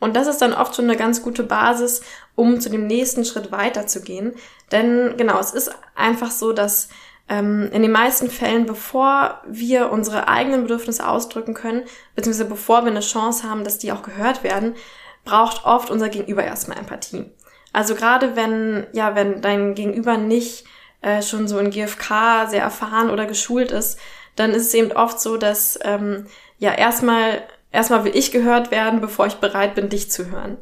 Und 0.00 0.16
das 0.16 0.26
ist 0.26 0.40
dann 0.40 0.54
oft 0.54 0.74
schon 0.74 0.86
eine 0.86 0.96
ganz 0.96 1.20
gute 1.20 1.42
Basis, 1.42 2.00
um 2.34 2.62
zu 2.62 2.70
dem 2.70 2.86
nächsten 2.86 3.26
Schritt 3.26 3.52
weiterzugehen. 3.52 4.32
Denn 4.72 5.18
genau, 5.18 5.38
es 5.38 5.52
ist 5.52 5.70
einfach 5.94 6.30
so, 6.30 6.54
dass 6.54 6.88
ähm, 7.28 7.70
in 7.72 7.82
den 7.82 7.92
meisten 7.92 8.30
Fällen, 8.30 8.66
bevor 8.66 9.40
wir 9.46 9.90
unsere 9.90 10.28
eigenen 10.28 10.62
Bedürfnisse 10.62 11.08
ausdrücken 11.08 11.54
können, 11.54 11.82
beziehungsweise 12.14 12.48
bevor 12.48 12.84
wir 12.84 12.90
eine 12.90 13.00
Chance 13.00 13.48
haben, 13.48 13.64
dass 13.64 13.78
die 13.78 13.92
auch 13.92 14.02
gehört 14.02 14.44
werden, 14.44 14.74
braucht 15.24 15.64
oft 15.64 15.90
unser 15.90 16.08
Gegenüber 16.08 16.44
erstmal 16.44 16.78
Empathie. 16.78 17.30
Also 17.72 17.94
gerade 17.94 18.36
wenn, 18.36 18.86
ja, 18.92 19.14
wenn 19.14 19.40
dein 19.40 19.74
Gegenüber 19.74 20.16
nicht 20.16 20.64
äh, 21.00 21.22
schon 21.22 21.48
so 21.48 21.58
in 21.58 21.70
GFK 21.70 22.46
sehr 22.48 22.62
erfahren 22.62 23.10
oder 23.10 23.26
geschult 23.26 23.72
ist, 23.72 23.98
dann 24.36 24.50
ist 24.50 24.66
es 24.66 24.74
eben 24.74 24.92
oft 24.92 25.20
so, 25.20 25.36
dass 25.36 25.78
ähm, 25.82 26.26
ja 26.58 26.72
erstmal 26.72 27.42
erstmal 27.72 28.04
will 28.04 28.16
ich 28.16 28.30
gehört 28.32 28.70
werden, 28.70 29.00
bevor 29.00 29.26
ich 29.26 29.34
bereit 29.34 29.74
bin, 29.74 29.88
dich 29.88 30.10
zu 30.10 30.30
hören. 30.30 30.58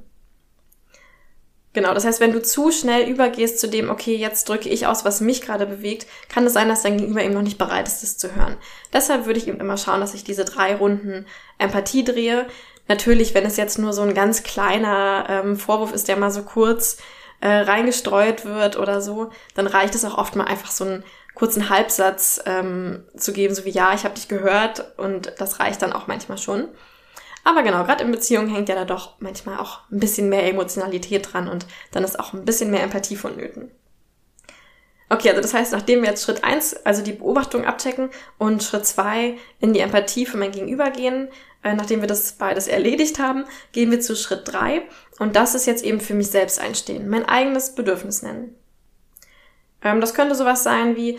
Genau, 1.74 1.94
das 1.94 2.04
heißt, 2.04 2.20
wenn 2.20 2.32
du 2.32 2.42
zu 2.42 2.70
schnell 2.70 3.08
übergehst 3.08 3.58
zu 3.58 3.66
dem, 3.66 3.88
okay, 3.88 4.14
jetzt 4.14 4.48
drücke 4.48 4.68
ich 4.68 4.86
aus, 4.86 5.06
was 5.06 5.22
mich 5.22 5.40
gerade 5.40 5.64
bewegt, 5.64 6.06
kann 6.28 6.46
es 6.46 6.52
sein, 6.52 6.68
dass 6.68 6.82
dein 6.82 6.98
Gegenüber 6.98 7.22
eben 7.22 7.32
noch 7.32 7.42
nicht 7.42 7.56
bereit 7.56 7.88
ist, 7.88 8.02
das 8.02 8.18
zu 8.18 8.34
hören. 8.36 8.56
Deshalb 8.92 9.24
würde 9.24 9.38
ich 9.38 9.48
eben 9.48 9.60
immer 9.60 9.78
schauen, 9.78 10.00
dass 10.00 10.12
ich 10.12 10.22
diese 10.22 10.44
drei 10.44 10.76
Runden 10.76 11.26
Empathie 11.58 12.04
drehe. 12.04 12.46
Natürlich, 12.88 13.32
wenn 13.32 13.46
es 13.46 13.56
jetzt 13.56 13.78
nur 13.78 13.94
so 13.94 14.02
ein 14.02 14.12
ganz 14.12 14.42
kleiner 14.42 15.26
ähm, 15.28 15.56
Vorwurf 15.56 15.94
ist, 15.94 16.08
der 16.08 16.16
mal 16.16 16.30
so 16.30 16.42
kurz 16.42 16.98
äh, 17.40 17.48
reingestreut 17.48 18.44
wird 18.44 18.76
oder 18.76 19.00
so, 19.00 19.30
dann 19.54 19.66
reicht 19.66 19.94
es 19.94 20.04
auch 20.04 20.18
oft 20.18 20.36
mal 20.36 20.44
einfach 20.44 20.70
so 20.70 20.84
einen 20.84 21.04
kurzen 21.34 21.70
Halbsatz 21.70 22.42
ähm, 22.44 23.04
zu 23.16 23.32
geben, 23.32 23.54
so 23.54 23.64
wie 23.64 23.70
ja, 23.70 23.94
ich 23.94 24.04
habe 24.04 24.14
dich 24.14 24.28
gehört 24.28 24.98
und 24.98 25.32
das 25.38 25.58
reicht 25.58 25.80
dann 25.80 25.94
auch 25.94 26.06
manchmal 26.06 26.36
schon. 26.36 26.68
Aber 27.44 27.62
genau, 27.62 27.84
gerade 27.84 28.04
in 28.04 28.12
Beziehungen 28.12 28.48
hängt 28.48 28.68
ja 28.68 28.74
da 28.74 28.84
doch 28.84 29.20
manchmal 29.20 29.58
auch 29.58 29.80
ein 29.90 29.98
bisschen 29.98 30.28
mehr 30.28 30.46
Emotionalität 30.48 31.32
dran 31.32 31.48
und 31.48 31.66
dann 31.90 32.04
ist 32.04 32.18
auch 32.18 32.32
ein 32.32 32.44
bisschen 32.44 32.70
mehr 32.70 32.82
Empathie 32.82 33.16
vonnöten. 33.16 33.70
Okay, 35.08 35.28
also 35.28 35.42
das 35.42 35.52
heißt, 35.52 35.72
nachdem 35.72 36.02
wir 36.02 36.08
jetzt 36.08 36.24
Schritt 36.24 36.42
eins, 36.42 36.74
also 36.86 37.02
die 37.02 37.12
Beobachtung 37.12 37.66
abchecken 37.66 38.10
und 38.38 38.62
Schritt 38.62 38.86
zwei 38.86 39.36
in 39.60 39.74
die 39.74 39.80
Empathie 39.80 40.24
für 40.24 40.38
mein 40.38 40.52
Gegenüber 40.52 40.90
gehen, 40.90 41.28
äh, 41.62 41.74
nachdem 41.74 42.00
wir 42.00 42.08
das 42.08 42.32
beides 42.32 42.66
erledigt 42.66 43.18
haben, 43.18 43.44
gehen 43.72 43.90
wir 43.90 44.00
zu 44.00 44.16
Schritt 44.16 44.42
drei 44.44 44.82
und 45.18 45.36
das 45.36 45.54
ist 45.54 45.66
jetzt 45.66 45.84
eben 45.84 46.00
für 46.00 46.14
mich 46.14 46.28
selbst 46.28 46.60
einstehen, 46.60 47.10
mein 47.10 47.26
eigenes 47.26 47.74
Bedürfnis 47.74 48.22
nennen. 48.22 48.54
Ähm, 49.82 50.00
das 50.00 50.14
könnte 50.14 50.34
sowas 50.34 50.62
sein 50.62 50.96
wie, 50.96 51.18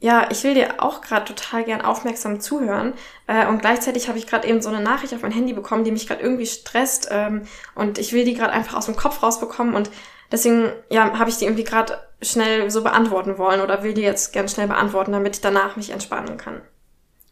ja, 0.00 0.28
ich 0.30 0.44
will 0.44 0.54
dir 0.54 0.82
auch 0.82 1.00
gerade 1.00 1.24
total 1.24 1.64
gern 1.64 1.80
aufmerksam 1.80 2.40
zuhören 2.40 2.94
äh, 3.26 3.46
und 3.46 3.60
gleichzeitig 3.60 4.08
habe 4.08 4.18
ich 4.18 4.28
gerade 4.28 4.46
eben 4.46 4.62
so 4.62 4.68
eine 4.68 4.80
Nachricht 4.80 5.12
auf 5.12 5.22
mein 5.22 5.32
Handy 5.32 5.52
bekommen, 5.52 5.84
die 5.84 5.90
mich 5.90 6.06
gerade 6.06 6.22
irgendwie 6.22 6.46
stresst 6.46 7.08
ähm, 7.10 7.46
und 7.74 7.98
ich 7.98 8.12
will 8.12 8.24
die 8.24 8.34
gerade 8.34 8.52
einfach 8.52 8.76
aus 8.76 8.86
dem 8.86 8.96
Kopf 8.96 9.22
rausbekommen 9.22 9.74
und 9.74 9.90
deswegen 10.30 10.70
ja 10.88 11.18
habe 11.18 11.30
ich 11.30 11.38
die 11.38 11.46
irgendwie 11.46 11.64
gerade 11.64 11.98
schnell 12.22 12.70
so 12.70 12.82
beantworten 12.82 13.38
wollen 13.38 13.60
oder 13.60 13.82
will 13.82 13.94
die 13.94 14.02
jetzt 14.02 14.32
gern 14.32 14.48
schnell 14.48 14.68
beantworten, 14.68 15.12
damit 15.12 15.36
ich 15.36 15.42
danach 15.42 15.76
mich 15.76 15.90
entspannen 15.90 16.36
kann. 16.36 16.62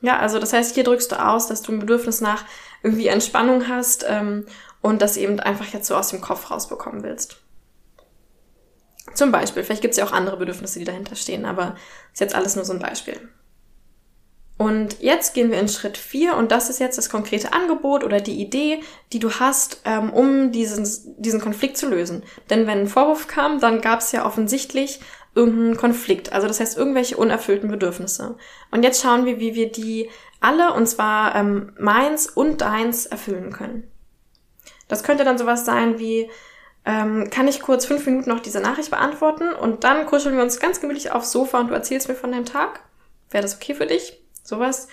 Ja, 0.00 0.18
also 0.18 0.38
das 0.38 0.52
heißt, 0.52 0.74
hier 0.74 0.84
drückst 0.84 1.12
du 1.12 1.24
aus, 1.24 1.46
dass 1.46 1.62
du 1.62 1.72
ein 1.72 1.78
Bedürfnis 1.78 2.20
nach 2.20 2.44
irgendwie 2.82 3.06
Entspannung 3.06 3.68
hast 3.68 4.04
ähm, 4.08 4.46
und 4.80 5.02
das 5.02 5.16
eben 5.16 5.40
einfach 5.40 5.66
jetzt 5.66 5.86
so 5.86 5.96
aus 5.96 6.08
dem 6.08 6.20
Kopf 6.20 6.50
rausbekommen 6.50 7.02
willst. 7.02 7.40
Zum 9.16 9.32
Beispiel, 9.32 9.64
vielleicht 9.64 9.82
gibt 9.82 9.92
es 9.92 9.98
ja 9.98 10.04
auch 10.04 10.12
andere 10.12 10.36
Bedürfnisse, 10.36 10.78
die 10.78 10.84
dahinter 10.84 11.16
stehen, 11.16 11.46
aber 11.46 11.74
ist 12.12 12.20
jetzt 12.20 12.34
alles 12.34 12.54
nur 12.54 12.66
so 12.66 12.74
ein 12.74 12.78
Beispiel. 12.78 13.18
Und 14.58 15.00
jetzt 15.00 15.34
gehen 15.34 15.50
wir 15.50 15.58
in 15.58 15.68
Schritt 15.68 15.96
4 15.98 16.34
und 16.34 16.52
das 16.52 16.70
ist 16.70 16.80
jetzt 16.80 16.96
das 16.96 17.10
konkrete 17.10 17.52
Angebot 17.52 18.04
oder 18.04 18.20
die 18.20 18.40
Idee, 18.40 18.80
die 19.12 19.18
du 19.18 19.30
hast, 19.30 19.80
ähm, 19.84 20.12
um 20.12 20.52
diesen, 20.52 20.86
diesen 21.18 21.40
Konflikt 21.40 21.76
zu 21.78 21.88
lösen. 21.88 22.22
Denn 22.48 22.66
wenn 22.66 22.80
ein 22.80 22.88
Vorwurf 22.88 23.26
kam, 23.26 23.58
dann 23.58 23.80
gab 23.80 24.00
es 24.00 24.12
ja 24.12 24.24
offensichtlich 24.24 25.00
irgendeinen 25.34 25.76
Konflikt, 25.76 26.32
also 26.32 26.48
das 26.48 26.60
heißt 26.60 26.78
irgendwelche 26.78 27.18
unerfüllten 27.18 27.70
Bedürfnisse. 27.70 28.36
Und 28.70 28.82
jetzt 28.82 29.02
schauen 29.02 29.26
wir, 29.26 29.40
wie 29.40 29.54
wir 29.54 29.70
die 29.70 30.08
alle, 30.40 30.72
und 30.72 30.86
zwar 30.86 31.34
ähm, 31.34 31.72
meins 31.78 32.26
und 32.26 32.62
deins, 32.62 33.04
erfüllen 33.04 33.52
können. 33.52 33.90
Das 34.88 35.02
könnte 35.02 35.24
dann 35.24 35.36
sowas 35.38 35.64
sein 35.66 35.98
wie, 35.98 36.30
ähm, 36.86 37.28
kann 37.30 37.48
ich 37.48 37.60
kurz 37.60 37.84
fünf 37.84 38.06
Minuten 38.06 38.30
noch 38.30 38.40
diese 38.40 38.60
Nachricht 38.60 38.90
beantworten 38.90 39.52
und 39.52 39.84
dann 39.84 40.06
kuscheln 40.06 40.36
wir 40.36 40.42
uns 40.42 40.60
ganz 40.60 40.80
gemütlich 40.80 41.10
aufs 41.10 41.32
Sofa 41.32 41.58
und 41.58 41.68
du 41.68 41.74
erzählst 41.74 42.08
mir 42.08 42.14
von 42.14 42.30
deinem 42.30 42.44
Tag. 42.44 42.80
Wäre 43.30 43.42
das 43.42 43.56
okay 43.56 43.74
für 43.74 43.86
dich? 43.86 44.22
Sowas. 44.44 44.86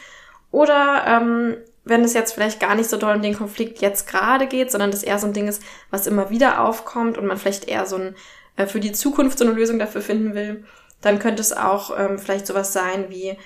Oder 0.50 1.04
ähm, 1.08 1.58
wenn 1.86 2.04
es 2.04 2.14
jetzt 2.14 2.34
vielleicht 2.34 2.60
gar 2.60 2.76
nicht 2.76 2.90
so 2.90 2.98
doll 2.98 3.16
um 3.16 3.22
den 3.22 3.38
Konflikt 3.38 3.80
jetzt 3.80 4.08
gerade 4.08 4.48
geht, 4.48 4.72
sondern 4.72 4.90
das 4.90 5.04
eher 5.04 5.20
so 5.20 5.28
ein 5.28 5.34
Ding 5.34 5.48
ist, 5.48 5.62
was 5.92 6.08
immer 6.08 6.32
wieder 6.32 6.62
aufkommt 6.64 7.18
und 7.18 7.28
man 7.28 7.38
vielleicht 7.38 7.68
eher 7.68 7.86
so 7.86 7.98
ein 7.98 8.16
äh, 8.56 8.66
für 8.66 8.80
die 8.80 8.92
Zukunft 8.92 9.38
so 9.38 9.46
eine 9.46 9.54
Lösung 9.54 9.78
dafür 9.78 10.02
finden 10.02 10.34
will, 10.34 10.64
dann 11.02 11.20
könnte 11.20 11.42
es 11.42 11.54
auch 11.54 11.98
ähm, 11.98 12.18
vielleicht 12.18 12.48
sowas 12.48 12.74
sein 12.74 13.06
wie, 13.10 13.38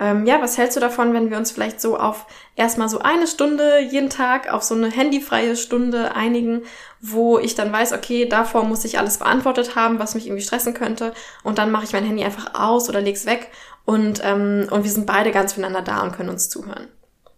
ähm, 0.00 0.26
ja, 0.26 0.42
was 0.42 0.58
hältst 0.58 0.76
du 0.76 0.80
davon, 0.80 1.14
wenn 1.14 1.30
wir 1.30 1.36
uns 1.36 1.52
vielleicht 1.52 1.80
so 1.80 1.96
auf 1.96 2.26
erstmal 2.56 2.88
so 2.88 2.98
eine 2.98 3.28
Stunde 3.28 3.78
jeden 3.78 4.10
Tag 4.10 4.52
auf 4.52 4.62
so 4.62 4.74
eine 4.74 4.90
handyfreie 4.90 5.56
Stunde 5.56 6.16
einigen, 6.16 6.62
wo 7.00 7.38
ich 7.38 7.54
dann 7.54 7.72
weiß, 7.72 7.92
okay, 7.92 8.26
davor 8.26 8.64
muss 8.64 8.84
ich 8.84 8.98
alles 8.98 9.18
beantwortet 9.18 9.76
haben, 9.76 10.00
was 10.00 10.16
mich 10.16 10.26
irgendwie 10.26 10.42
stressen 10.42 10.74
könnte 10.74 11.12
und 11.44 11.58
dann 11.58 11.70
mache 11.70 11.84
ich 11.84 11.92
mein 11.92 12.04
Handy 12.04 12.24
einfach 12.24 12.54
aus 12.54 12.88
oder 12.88 13.00
leg's 13.00 13.24
weg 13.24 13.50
und, 13.84 14.20
ähm, 14.24 14.66
und 14.70 14.82
wir 14.82 14.90
sind 14.90 15.06
beide 15.06 15.30
ganz 15.30 15.52
füreinander 15.52 15.82
da 15.82 16.02
und 16.02 16.12
können 16.12 16.30
uns 16.30 16.48
zuhören. 16.48 16.88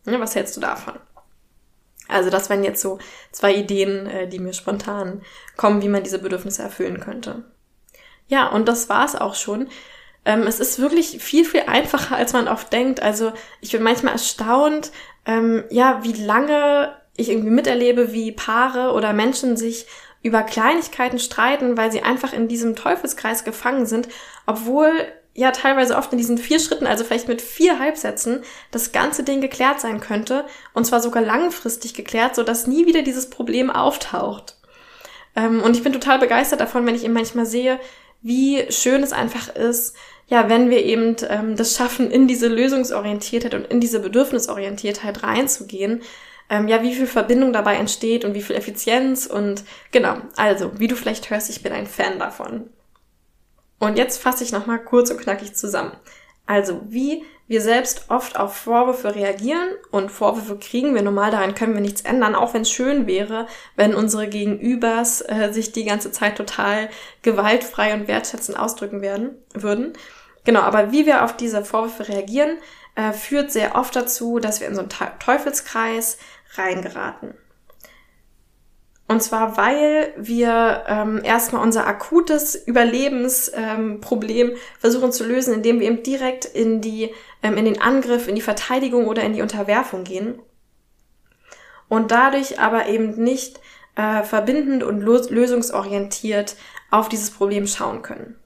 Ja, 0.06 0.18
was 0.18 0.34
hältst 0.34 0.56
du 0.56 0.60
davon? 0.60 0.94
Also 2.08 2.30
das 2.30 2.48
wären 2.48 2.64
jetzt 2.64 2.80
so 2.80 2.98
zwei 3.32 3.54
Ideen, 3.54 4.06
äh, 4.06 4.28
die 4.28 4.38
mir 4.38 4.52
spontan 4.52 5.22
kommen, 5.56 5.82
wie 5.82 5.88
man 5.88 6.04
diese 6.04 6.20
Bedürfnisse 6.20 6.62
erfüllen 6.62 7.00
könnte. 7.00 7.44
Ja, 8.28 8.48
und 8.48 8.66
das 8.66 8.88
war's 8.88 9.14
auch 9.14 9.34
schon. 9.34 9.68
Ähm, 10.26 10.42
es 10.42 10.58
ist 10.58 10.80
wirklich 10.80 11.22
viel, 11.22 11.44
viel 11.44 11.62
einfacher, 11.68 12.16
als 12.16 12.32
man 12.32 12.48
oft 12.48 12.72
denkt. 12.72 13.00
Also 13.00 13.32
ich 13.60 13.70
bin 13.70 13.82
manchmal 13.82 14.14
erstaunt, 14.14 14.90
ähm, 15.24 15.64
ja, 15.70 16.00
wie 16.02 16.12
lange 16.12 16.94
ich 17.16 17.30
irgendwie 17.30 17.50
miterlebe, 17.50 18.12
wie 18.12 18.32
Paare 18.32 18.92
oder 18.92 19.12
Menschen 19.12 19.56
sich 19.56 19.86
über 20.22 20.42
Kleinigkeiten 20.42 21.20
streiten, 21.20 21.76
weil 21.76 21.92
sie 21.92 22.02
einfach 22.02 22.32
in 22.32 22.48
diesem 22.48 22.74
Teufelskreis 22.74 23.44
gefangen 23.44 23.86
sind, 23.86 24.08
obwohl 24.46 24.90
ja 25.32 25.52
teilweise 25.52 25.96
oft 25.96 26.10
in 26.10 26.18
diesen 26.18 26.38
vier 26.38 26.58
Schritten, 26.58 26.86
also 26.86 27.04
vielleicht 27.04 27.28
mit 27.28 27.40
vier 27.40 27.78
Halbsätzen, 27.78 28.42
das 28.72 28.90
ganze 28.90 29.22
Ding 29.22 29.40
geklärt 29.40 29.80
sein 29.80 30.00
könnte 30.00 30.44
und 30.74 30.86
zwar 30.86 31.00
sogar 31.00 31.22
langfristig 31.22 31.94
geklärt, 31.94 32.34
so 32.34 32.42
dass 32.42 32.66
nie 32.66 32.86
wieder 32.86 33.02
dieses 33.02 33.30
Problem 33.30 33.70
auftaucht. 33.70 34.56
Ähm, 35.36 35.62
und 35.62 35.76
ich 35.76 35.84
bin 35.84 35.92
total 35.92 36.18
begeistert 36.18 36.60
davon, 36.60 36.84
wenn 36.84 36.96
ich 36.96 37.04
eben 37.04 37.12
manchmal 37.12 37.46
sehe, 37.46 37.78
wie 38.22 38.66
schön 38.72 39.04
es 39.04 39.12
einfach 39.12 39.54
ist, 39.54 39.94
ja, 40.28 40.48
wenn 40.48 40.70
wir 40.70 40.84
eben 40.84 41.16
ähm, 41.28 41.56
das 41.56 41.76
schaffen, 41.76 42.10
in 42.10 42.26
diese 42.26 42.48
Lösungsorientiertheit 42.48 43.54
und 43.54 43.66
in 43.66 43.80
diese 43.80 44.00
Bedürfnisorientiertheit 44.00 45.22
reinzugehen, 45.22 46.02
ähm, 46.48 46.68
ja, 46.68 46.82
wie 46.82 46.94
viel 46.94 47.06
Verbindung 47.06 47.52
dabei 47.52 47.76
entsteht 47.76 48.24
und 48.24 48.34
wie 48.34 48.42
viel 48.42 48.56
Effizienz 48.56 49.26
und 49.26 49.64
genau, 49.92 50.16
also, 50.36 50.78
wie 50.78 50.88
du 50.88 50.96
vielleicht 50.96 51.30
hörst, 51.30 51.50
ich 51.50 51.62
bin 51.62 51.72
ein 51.72 51.86
Fan 51.86 52.18
davon. 52.18 52.70
Und 53.78 53.98
jetzt 53.98 54.22
fasse 54.22 54.42
ich 54.42 54.52
nochmal 54.52 54.82
kurz 54.82 55.10
und 55.10 55.20
knackig 55.20 55.54
zusammen. 55.54 55.92
Also, 56.46 56.80
wie 56.88 57.24
wir 57.48 57.60
selbst 57.60 58.06
oft 58.08 58.38
auf 58.38 58.56
Vorwürfe 58.56 59.14
reagieren 59.14 59.68
und 59.90 60.10
Vorwürfe 60.10 60.56
kriegen 60.58 60.94
wir 60.94 61.02
normal, 61.02 61.30
daran 61.30 61.54
können 61.54 61.74
wir 61.74 61.80
nichts 61.80 62.00
ändern, 62.00 62.34
auch 62.34 62.54
wenn 62.54 62.62
es 62.62 62.70
schön 62.70 63.06
wäre, 63.06 63.46
wenn 63.76 63.94
unsere 63.94 64.28
Gegenübers 64.28 65.22
äh, 65.22 65.52
sich 65.52 65.72
die 65.72 65.84
ganze 65.84 66.10
Zeit 66.10 66.36
total 66.36 66.88
gewaltfrei 67.22 67.94
und 67.94 68.08
wertschätzend 68.08 68.58
ausdrücken 68.58 69.00
werden, 69.00 69.36
würden. 69.54 69.92
Genau, 70.46 70.60
aber 70.60 70.92
wie 70.92 71.06
wir 71.06 71.24
auf 71.24 71.36
diese 71.36 71.64
Vorwürfe 71.64 72.08
reagieren, 72.08 72.56
äh, 72.94 73.12
führt 73.12 73.50
sehr 73.50 73.74
oft 73.74 73.94
dazu, 73.96 74.38
dass 74.38 74.60
wir 74.60 74.68
in 74.68 74.76
so 74.76 74.80
einen 74.80 75.18
Teufelskreis 75.18 76.18
reingeraten. 76.54 77.34
Und 79.08 79.22
zwar, 79.22 79.56
weil 79.56 80.14
wir 80.16 80.84
ähm, 80.86 81.20
erstmal 81.22 81.62
unser 81.62 81.86
akutes 81.86 82.54
Überlebensproblem 82.54 84.50
ähm, 84.50 84.56
versuchen 84.78 85.12
zu 85.12 85.24
lösen, 85.24 85.52
indem 85.52 85.80
wir 85.80 85.88
eben 85.88 86.02
direkt 86.04 86.44
in 86.44 86.80
die, 86.80 87.12
ähm, 87.42 87.56
in 87.56 87.64
den 87.64 87.80
Angriff, 87.80 88.28
in 88.28 88.36
die 88.36 88.40
Verteidigung 88.40 89.06
oder 89.06 89.22
in 89.22 89.32
die 89.32 89.42
Unterwerfung 89.42 90.04
gehen. 90.04 90.40
Und 91.88 92.12
dadurch 92.12 92.60
aber 92.60 92.86
eben 92.86 93.22
nicht 93.22 93.60
äh, 93.96 94.22
verbindend 94.22 94.84
und 94.84 95.00
lösungsorientiert 95.00 96.56
auf 96.90 97.08
dieses 97.08 97.30
Problem 97.32 97.66
schauen 97.66 98.02
können. 98.02 98.36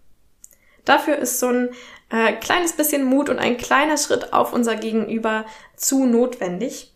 Dafür 0.85 1.17
ist 1.17 1.41
so 1.41 1.49
ein 1.49 1.71
äh, 2.11 2.33
kleines 2.35 2.73
bisschen 2.73 3.05
Mut 3.05 3.29
und 3.29 3.39
ein 3.39 3.57
kleiner 3.57 3.97
Schritt 3.97 4.33
auf 4.33 4.53
unser 4.53 4.77
Gegenüber 4.77 5.45
zu 5.77 6.07
notwendig. 6.07 6.93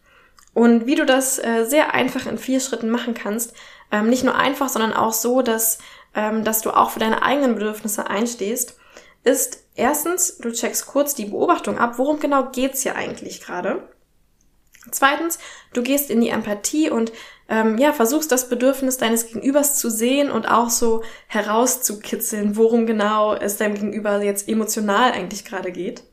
Und 0.52 0.86
wie 0.86 0.94
du 0.94 1.04
das 1.04 1.38
äh, 1.38 1.64
sehr 1.64 1.94
einfach 1.94 2.26
in 2.26 2.38
vier 2.38 2.60
Schritten 2.60 2.90
machen 2.90 3.14
kannst, 3.14 3.54
ähm, 3.90 4.08
nicht 4.08 4.24
nur 4.24 4.36
einfach, 4.36 4.68
sondern 4.68 4.92
auch 4.92 5.12
so, 5.12 5.42
dass, 5.42 5.78
ähm, 6.14 6.44
dass 6.44 6.62
du 6.62 6.70
auch 6.70 6.90
für 6.90 7.00
deine 7.00 7.22
eigenen 7.22 7.54
Bedürfnisse 7.54 8.08
einstehst, 8.08 8.76
ist 9.24 9.64
erstens, 9.74 10.38
du 10.38 10.52
checkst 10.52 10.86
kurz 10.86 11.14
die 11.14 11.26
Beobachtung 11.26 11.78
ab, 11.78 11.94
worum 11.96 12.20
genau 12.20 12.50
geht's 12.50 12.82
hier 12.82 12.94
eigentlich 12.94 13.40
gerade. 13.40 13.88
Zweitens, 14.90 15.38
du 15.72 15.82
gehst 15.82 16.10
in 16.10 16.20
die 16.20 16.28
Empathie 16.28 16.90
und 16.90 17.10
ähm, 17.48 17.78
ja, 17.78 17.92
versuchst 17.92 18.32
das 18.32 18.48
Bedürfnis 18.48 18.96
deines 18.96 19.26
Gegenübers 19.26 19.78
zu 19.78 19.90
sehen 19.90 20.30
und 20.30 20.46
auch 20.46 20.70
so 20.70 21.02
herauszukitzeln, 21.26 22.56
worum 22.56 22.86
genau 22.86 23.34
es 23.34 23.56
deinem 23.56 23.74
Gegenüber 23.74 24.22
jetzt 24.22 24.48
emotional 24.48 25.12
eigentlich 25.12 25.44
gerade 25.44 25.72
geht. 25.72 26.04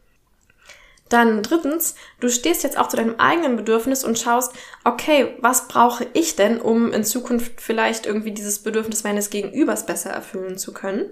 Dann 1.12 1.44
drittens, 1.44 1.96
du 2.22 2.30
stehst 2.30 2.64
jetzt 2.64 2.78
auch 2.78 2.88
zu 2.88 2.96
deinem 2.96 3.16
eigenen 3.18 3.58
Bedürfnis 3.58 4.06
und 4.06 4.18
schaust, 4.18 4.54
okay, 4.86 5.36
was 5.42 5.68
brauche 5.68 6.08
ich 6.14 6.38
denn, 6.38 6.62
um 6.62 6.94
in 6.94 7.04
Zukunft 7.04 7.60
vielleicht 7.60 8.06
irgendwie 8.06 8.32
dieses 8.32 8.60
Bedürfnis 8.60 9.04
meines 9.04 9.30
Gegenübers 9.30 9.86
besser 9.86 10.10
erfüllen 10.12 10.58
zu 10.58 10.74
können? 10.74 11.10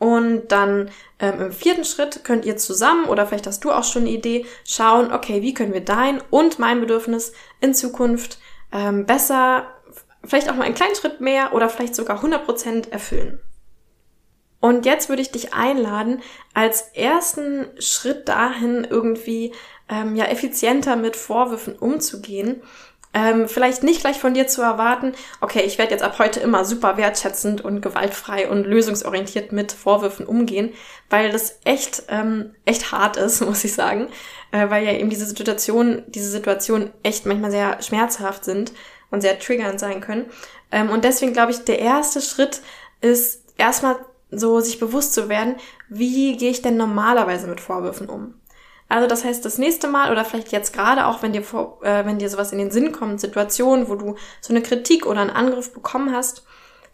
Und 0.00 0.50
dann 0.50 0.90
ähm, 1.20 1.40
im 1.40 1.52
vierten 1.52 1.84
Schritt 1.84 2.24
könnt 2.24 2.46
ihr 2.46 2.56
zusammen 2.56 3.04
oder 3.04 3.26
vielleicht 3.26 3.46
hast 3.46 3.62
du 3.62 3.70
auch 3.70 3.84
schon 3.84 4.02
eine 4.02 4.10
Idee 4.10 4.46
schauen, 4.64 5.12
okay, 5.12 5.42
wie 5.42 5.54
können 5.54 5.74
wir 5.74 5.84
dein 5.84 6.20
und 6.30 6.58
mein 6.58 6.80
Bedürfnis 6.80 7.32
in 7.60 7.74
Zukunft 7.74 8.38
ähm, 8.72 9.06
besser, 9.06 9.66
vielleicht 10.24 10.50
auch 10.50 10.54
mal 10.54 10.64
einen 10.64 10.74
kleinen 10.74 10.94
Schritt 10.94 11.20
mehr 11.20 11.52
oder 11.54 11.68
vielleicht 11.68 11.94
sogar 11.94 12.22
100% 12.22 12.90
erfüllen. 12.90 13.40
Und 14.60 14.84
jetzt 14.84 15.08
würde 15.08 15.22
ich 15.22 15.30
dich 15.30 15.54
einladen, 15.54 16.22
als 16.52 16.82
ersten 16.94 17.66
Schritt 17.78 18.28
dahin 18.28 18.86
irgendwie 18.88 19.54
ähm, 19.88 20.16
ja 20.16 20.26
effizienter 20.26 20.96
mit 20.96 21.16
Vorwürfen 21.16 21.76
umzugehen, 21.76 22.62
ähm, 23.12 23.48
vielleicht 23.48 23.82
nicht 23.82 24.02
gleich 24.02 24.20
von 24.20 24.34
dir 24.34 24.46
zu 24.46 24.62
erwarten, 24.62 25.14
okay, 25.40 25.62
ich 25.62 25.78
werde 25.78 25.90
jetzt 25.90 26.02
ab 26.02 26.18
heute 26.20 26.38
immer 26.38 26.64
super 26.64 26.96
wertschätzend 26.96 27.60
und 27.60 27.80
gewaltfrei 27.80 28.48
und 28.48 28.64
lösungsorientiert 28.64 29.50
mit 29.50 29.72
Vorwürfen 29.72 30.26
umgehen, 30.26 30.72
weil 31.08 31.32
das 31.32 31.58
echt, 31.64 32.04
ähm, 32.08 32.54
echt 32.64 32.92
hart 32.92 33.16
ist, 33.16 33.40
muss 33.44 33.64
ich 33.64 33.74
sagen, 33.74 34.08
äh, 34.52 34.68
weil 34.70 34.84
ja 34.84 34.92
eben 34.92 35.10
diese 35.10 35.26
Situation, 35.26 36.02
diese 36.06 36.30
Situation 36.30 36.90
echt 37.02 37.26
manchmal 37.26 37.50
sehr 37.50 37.82
schmerzhaft 37.82 38.44
sind 38.44 38.72
und 39.10 39.20
sehr 39.20 39.38
triggernd 39.38 39.80
sein 39.80 40.00
können. 40.00 40.26
Ähm, 40.70 40.90
und 40.90 41.04
deswegen 41.04 41.32
glaube 41.32 41.52
ich, 41.52 41.64
der 41.64 41.78
erste 41.78 42.20
Schritt 42.20 42.60
ist 43.00 43.44
erstmal 43.56 43.96
so 44.30 44.60
sich 44.60 44.78
bewusst 44.78 45.14
zu 45.14 45.28
werden, 45.28 45.56
wie 45.88 46.36
gehe 46.36 46.50
ich 46.50 46.62
denn 46.62 46.76
normalerweise 46.76 47.46
mit 47.46 47.60
Vorwürfen 47.60 48.08
um? 48.08 48.34
Also 48.88 49.06
das 49.06 49.24
heißt, 49.24 49.44
das 49.44 49.58
nächste 49.58 49.86
Mal 49.86 50.10
oder 50.10 50.24
vielleicht 50.24 50.50
jetzt 50.50 50.72
gerade 50.72 51.06
auch, 51.06 51.22
wenn 51.22 51.32
dir, 51.32 51.42
äh, 51.82 52.04
wenn 52.04 52.18
dir 52.18 52.28
sowas 52.28 52.52
in 52.52 52.58
den 52.58 52.72
Sinn 52.72 52.90
kommt, 52.90 53.20
Situationen, 53.20 53.88
wo 53.88 53.94
du 53.94 54.16
so 54.40 54.52
eine 54.52 54.62
Kritik 54.62 55.06
oder 55.06 55.20
einen 55.20 55.30
Angriff 55.30 55.72
bekommen 55.72 56.12
hast, 56.14 56.44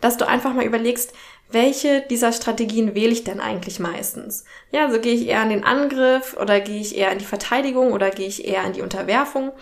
dass 0.00 0.16
du 0.16 0.28
einfach 0.28 0.52
mal 0.52 0.64
überlegst, 0.64 1.12
welche 1.50 2.00
dieser 2.02 2.32
Strategien 2.32 2.94
wähle 2.94 3.12
ich 3.12 3.24
denn 3.24 3.40
eigentlich 3.40 3.78
meistens? 3.78 4.44
Ja, 4.72 4.86
also 4.86 5.00
gehe 5.00 5.14
ich 5.14 5.28
eher 5.28 5.42
in 5.42 5.50
den 5.50 5.64
Angriff 5.64 6.36
oder 6.40 6.60
gehe 6.60 6.80
ich 6.80 6.96
eher 6.96 7.12
in 7.12 7.18
die 7.18 7.24
Verteidigung 7.24 7.92
oder 7.92 8.10
gehe 8.10 8.26
ich 8.26 8.46
eher 8.46 8.64
in 8.64 8.72
die 8.72 8.82
Unterwerfung? 8.82 9.52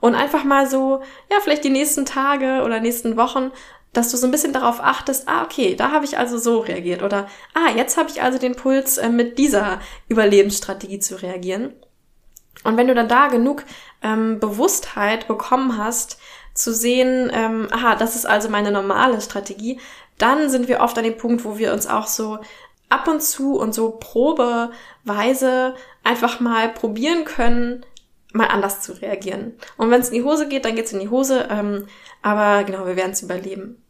Und 0.00 0.14
einfach 0.14 0.44
mal 0.44 0.68
so, 0.68 1.02
ja, 1.30 1.38
vielleicht 1.42 1.64
die 1.64 1.70
nächsten 1.70 2.04
Tage 2.04 2.62
oder 2.62 2.78
nächsten 2.78 3.16
Wochen 3.16 3.50
dass 3.94 4.10
du 4.10 4.16
so 4.16 4.26
ein 4.26 4.30
bisschen 4.30 4.52
darauf 4.52 4.80
achtest, 4.80 5.28
ah, 5.28 5.44
okay, 5.44 5.74
da 5.76 5.90
habe 5.90 6.04
ich 6.04 6.18
also 6.18 6.36
so 6.36 6.58
reagiert 6.58 7.02
oder 7.02 7.28
ah, 7.54 7.70
jetzt 7.74 7.96
habe 7.96 8.10
ich 8.10 8.20
also 8.22 8.38
den 8.38 8.56
Puls, 8.56 8.98
äh, 8.98 9.08
mit 9.08 9.38
dieser 9.38 9.80
Überlebensstrategie 10.08 10.98
zu 10.98 11.22
reagieren. 11.22 11.72
Und 12.64 12.76
wenn 12.76 12.88
du 12.88 12.94
dann 12.94 13.08
da 13.08 13.28
genug 13.28 13.64
ähm, 14.02 14.40
Bewusstheit 14.40 15.28
bekommen 15.28 15.78
hast, 15.78 16.18
zu 16.54 16.72
sehen, 16.72 17.30
ähm, 17.34 17.68
aha, 17.70 17.96
das 17.96 18.14
ist 18.16 18.26
also 18.26 18.48
meine 18.48 18.70
normale 18.70 19.20
Strategie, 19.20 19.80
dann 20.18 20.48
sind 20.48 20.68
wir 20.68 20.80
oft 20.80 20.96
an 20.96 21.04
dem 21.04 21.16
Punkt, 21.16 21.44
wo 21.44 21.58
wir 21.58 21.72
uns 21.72 21.86
auch 21.86 22.06
so 22.06 22.38
ab 22.88 23.08
und 23.08 23.22
zu 23.22 23.58
und 23.58 23.74
so 23.74 23.98
probeweise 23.98 25.74
einfach 26.04 26.40
mal 26.40 26.68
probieren 26.68 27.24
können, 27.24 27.84
mal 28.32 28.46
anders 28.46 28.82
zu 28.82 28.92
reagieren. 28.92 29.54
Und 29.76 29.90
wenn 29.90 30.00
es 30.00 30.08
in 30.08 30.14
die 30.14 30.24
Hose 30.24 30.48
geht, 30.48 30.64
dann 30.64 30.76
geht's 30.76 30.92
in 30.92 31.00
die 31.00 31.08
Hose. 31.08 31.48
Ähm, 31.50 31.86
aber 32.22 32.64
genau, 32.64 32.86
wir 32.86 32.96
werden 32.96 33.12
es 33.12 33.22
überleben. 33.22 33.80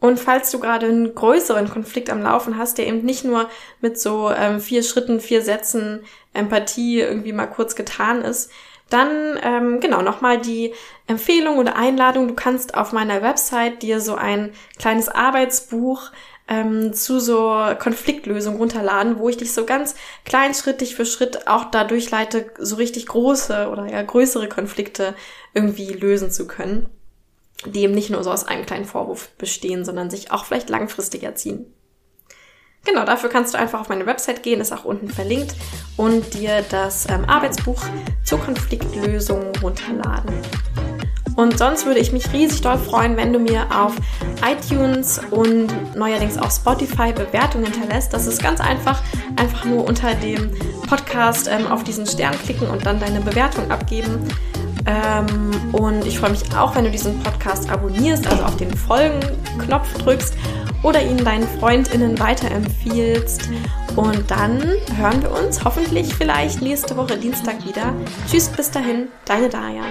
Und 0.00 0.20
falls 0.20 0.50
du 0.50 0.60
gerade 0.60 0.86
einen 0.86 1.14
größeren 1.14 1.70
Konflikt 1.70 2.10
am 2.10 2.22
Laufen 2.22 2.58
hast, 2.58 2.76
der 2.76 2.86
eben 2.86 3.04
nicht 3.04 3.24
nur 3.24 3.48
mit 3.80 3.98
so 3.98 4.30
ähm, 4.30 4.60
vier 4.60 4.82
Schritten, 4.82 5.20
vier 5.20 5.40
Sätzen 5.40 6.00
Empathie 6.34 7.00
irgendwie 7.00 7.32
mal 7.32 7.46
kurz 7.46 7.74
getan 7.74 8.20
ist, 8.20 8.50
dann 8.94 9.38
ähm, 9.42 9.80
genau 9.80 10.00
nochmal 10.00 10.40
die 10.40 10.72
Empfehlung 11.06 11.58
oder 11.58 11.76
Einladung. 11.76 12.28
Du 12.28 12.34
kannst 12.34 12.74
auf 12.74 12.92
meiner 12.92 13.20
Website 13.20 13.82
dir 13.82 14.00
so 14.00 14.14
ein 14.14 14.52
kleines 14.78 15.08
Arbeitsbuch 15.08 16.10
ähm, 16.48 16.92
zu 16.92 17.20
so 17.20 17.54
Konfliktlösung 17.78 18.56
runterladen, 18.56 19.18
wo 19.18 19.28
ich 19.28 19.36
dich 19.36 19.52
so 19.52 19.66
ganz 19.66 19.94
kleinschrittig 20.24 20.94
für 20.94 21.06
Schritt 21.06 21.46
auch 21.48 21.64
dadurch 21.70 22.10
leite, 22.10 22.46
so 22.58 22.76
richtig 22.76 23.06
große 23.06 23.68
oder 23.70 23.86
ja 23.86 24.02
größere 24.02 24.48
Konflikte 24.48 25.14
irgendwie 25.54 25.92
lösen 25.92 26.30
zu 26.30 26.46
können 26.46 26.88
die 27.66 27.82
eben 27.82 27.94
nicht 27.94 28.10
nur 28.10 28.22
so 28.22 28.30
aus 28.30 28.44
einem 28.44 28.66
kleinen 28.66 28.84
Vorwurf 28.84 29.30
bestehen, 29.38 29.84
sondern 29.84 30.10
sich 30.10 30.30
auch 30.30 30.44
vielleicht 30.44 30.68
langfristig 30.68 31.22
erziehen. 31.22 31.72
Genau, 32.84 33.04
dafür 33.04 33.30
kannst 33.30 33.54
du 33.54 33.58
einfach 33.58 33.80
auf 33.80 33.88
meine 33.88 34.06
Website 34.06 34.42
gehen, 34.42 34.60
ist 34.60 34.72
auch 34.72 34.84
unten 34.84 35.08
verlinkt, 35.08 35.54
und 35.96 36.34
dir 36.34 36.62
das 36.70 37.08
ähm, 37.08 37.24
Arbeitsbuch 37.24 37.82
zur 38.24 38.40
Konfliktlösung 38.40 39.42
runterladen. 39.62 40.34
Und 41.36 41.58
sonst 41.58 41.84
würde 41.84 41.98
ich 41.98 42.12
mich 42.12 42.32
riesig 42.32 42.60
doll 42.60 42.78
freuen, 42.78 43.16
wenn 43.16 43.32
du 43.32 43.40
mir 43.40 43.66
auf 43.74 43.94
iTunes 44.46 45.20
und 45.30 45.96
neuerdings 45.96 46.38
auf 46.38 46.52
Spotify 46.52 47.12
Bewertungen 47.12 47.64
hinterlässt. 47.64 48.12
Das 48.12 48.26
ist 48.26 48.40
ganz 48.40 48.60
einfach. 48.60 49.02
Einfach 49.36 49.64
nur 49.64 49.84
unter 49.84 50.14
dem 50.14 50.52
Podcast 50.88 51.48
ähm, 51.48 51.66
auf 51.66 51.82
diesen 51.82 52.06
Stern 52.06 52.34
klicken 52.44 52.68
und 52.68 52.86
dann 52.86 53.00
deine 53.00 53.20
Bewertung 53.20 53.68
abgeben. 53.70 54.28
Ähm, 54.86 55.72
und 55.72 56.06
ich 56.06 56.20
freue 56.20 56.30
mich 56.30 56.42
auch, 56.56 56.76
wenn 56.76 56.84
du 56.84 56.90
diesen 56.90 57.18
Podcast 57.20 57.68
abonnierst, 57.70 58.26
also 58.28 58.44
auf 58.44 58.56
den 58.56 58.72
Folgen-Knopf 58.76 59.92
drückst 59.94 60.34
oder 60.84 61.02
ihn 61.02 61.16
deinen 61.16 61.48
FreundInnen 61.58 62.18
weiterempfiehlst. 62.20 63.48
Und 63.96 64.30
dann 64.30 64.60
hören 64.96 65.22
wir 65.22 65.32
uns 65.32 65.64
hoffentlich 65.64 66.14
vielleicht 66.14 66.62
nächste 66.62 66.96
Woche 66.96 67.16
Dienstag 67.16 67.66
wieder. 67.66 67.92
Tschüss, 68.30 68.48
bis 68.48 68.70
dahin, 68.70 69.08
deine 69.24 69.48
Daya. 69.48 69.82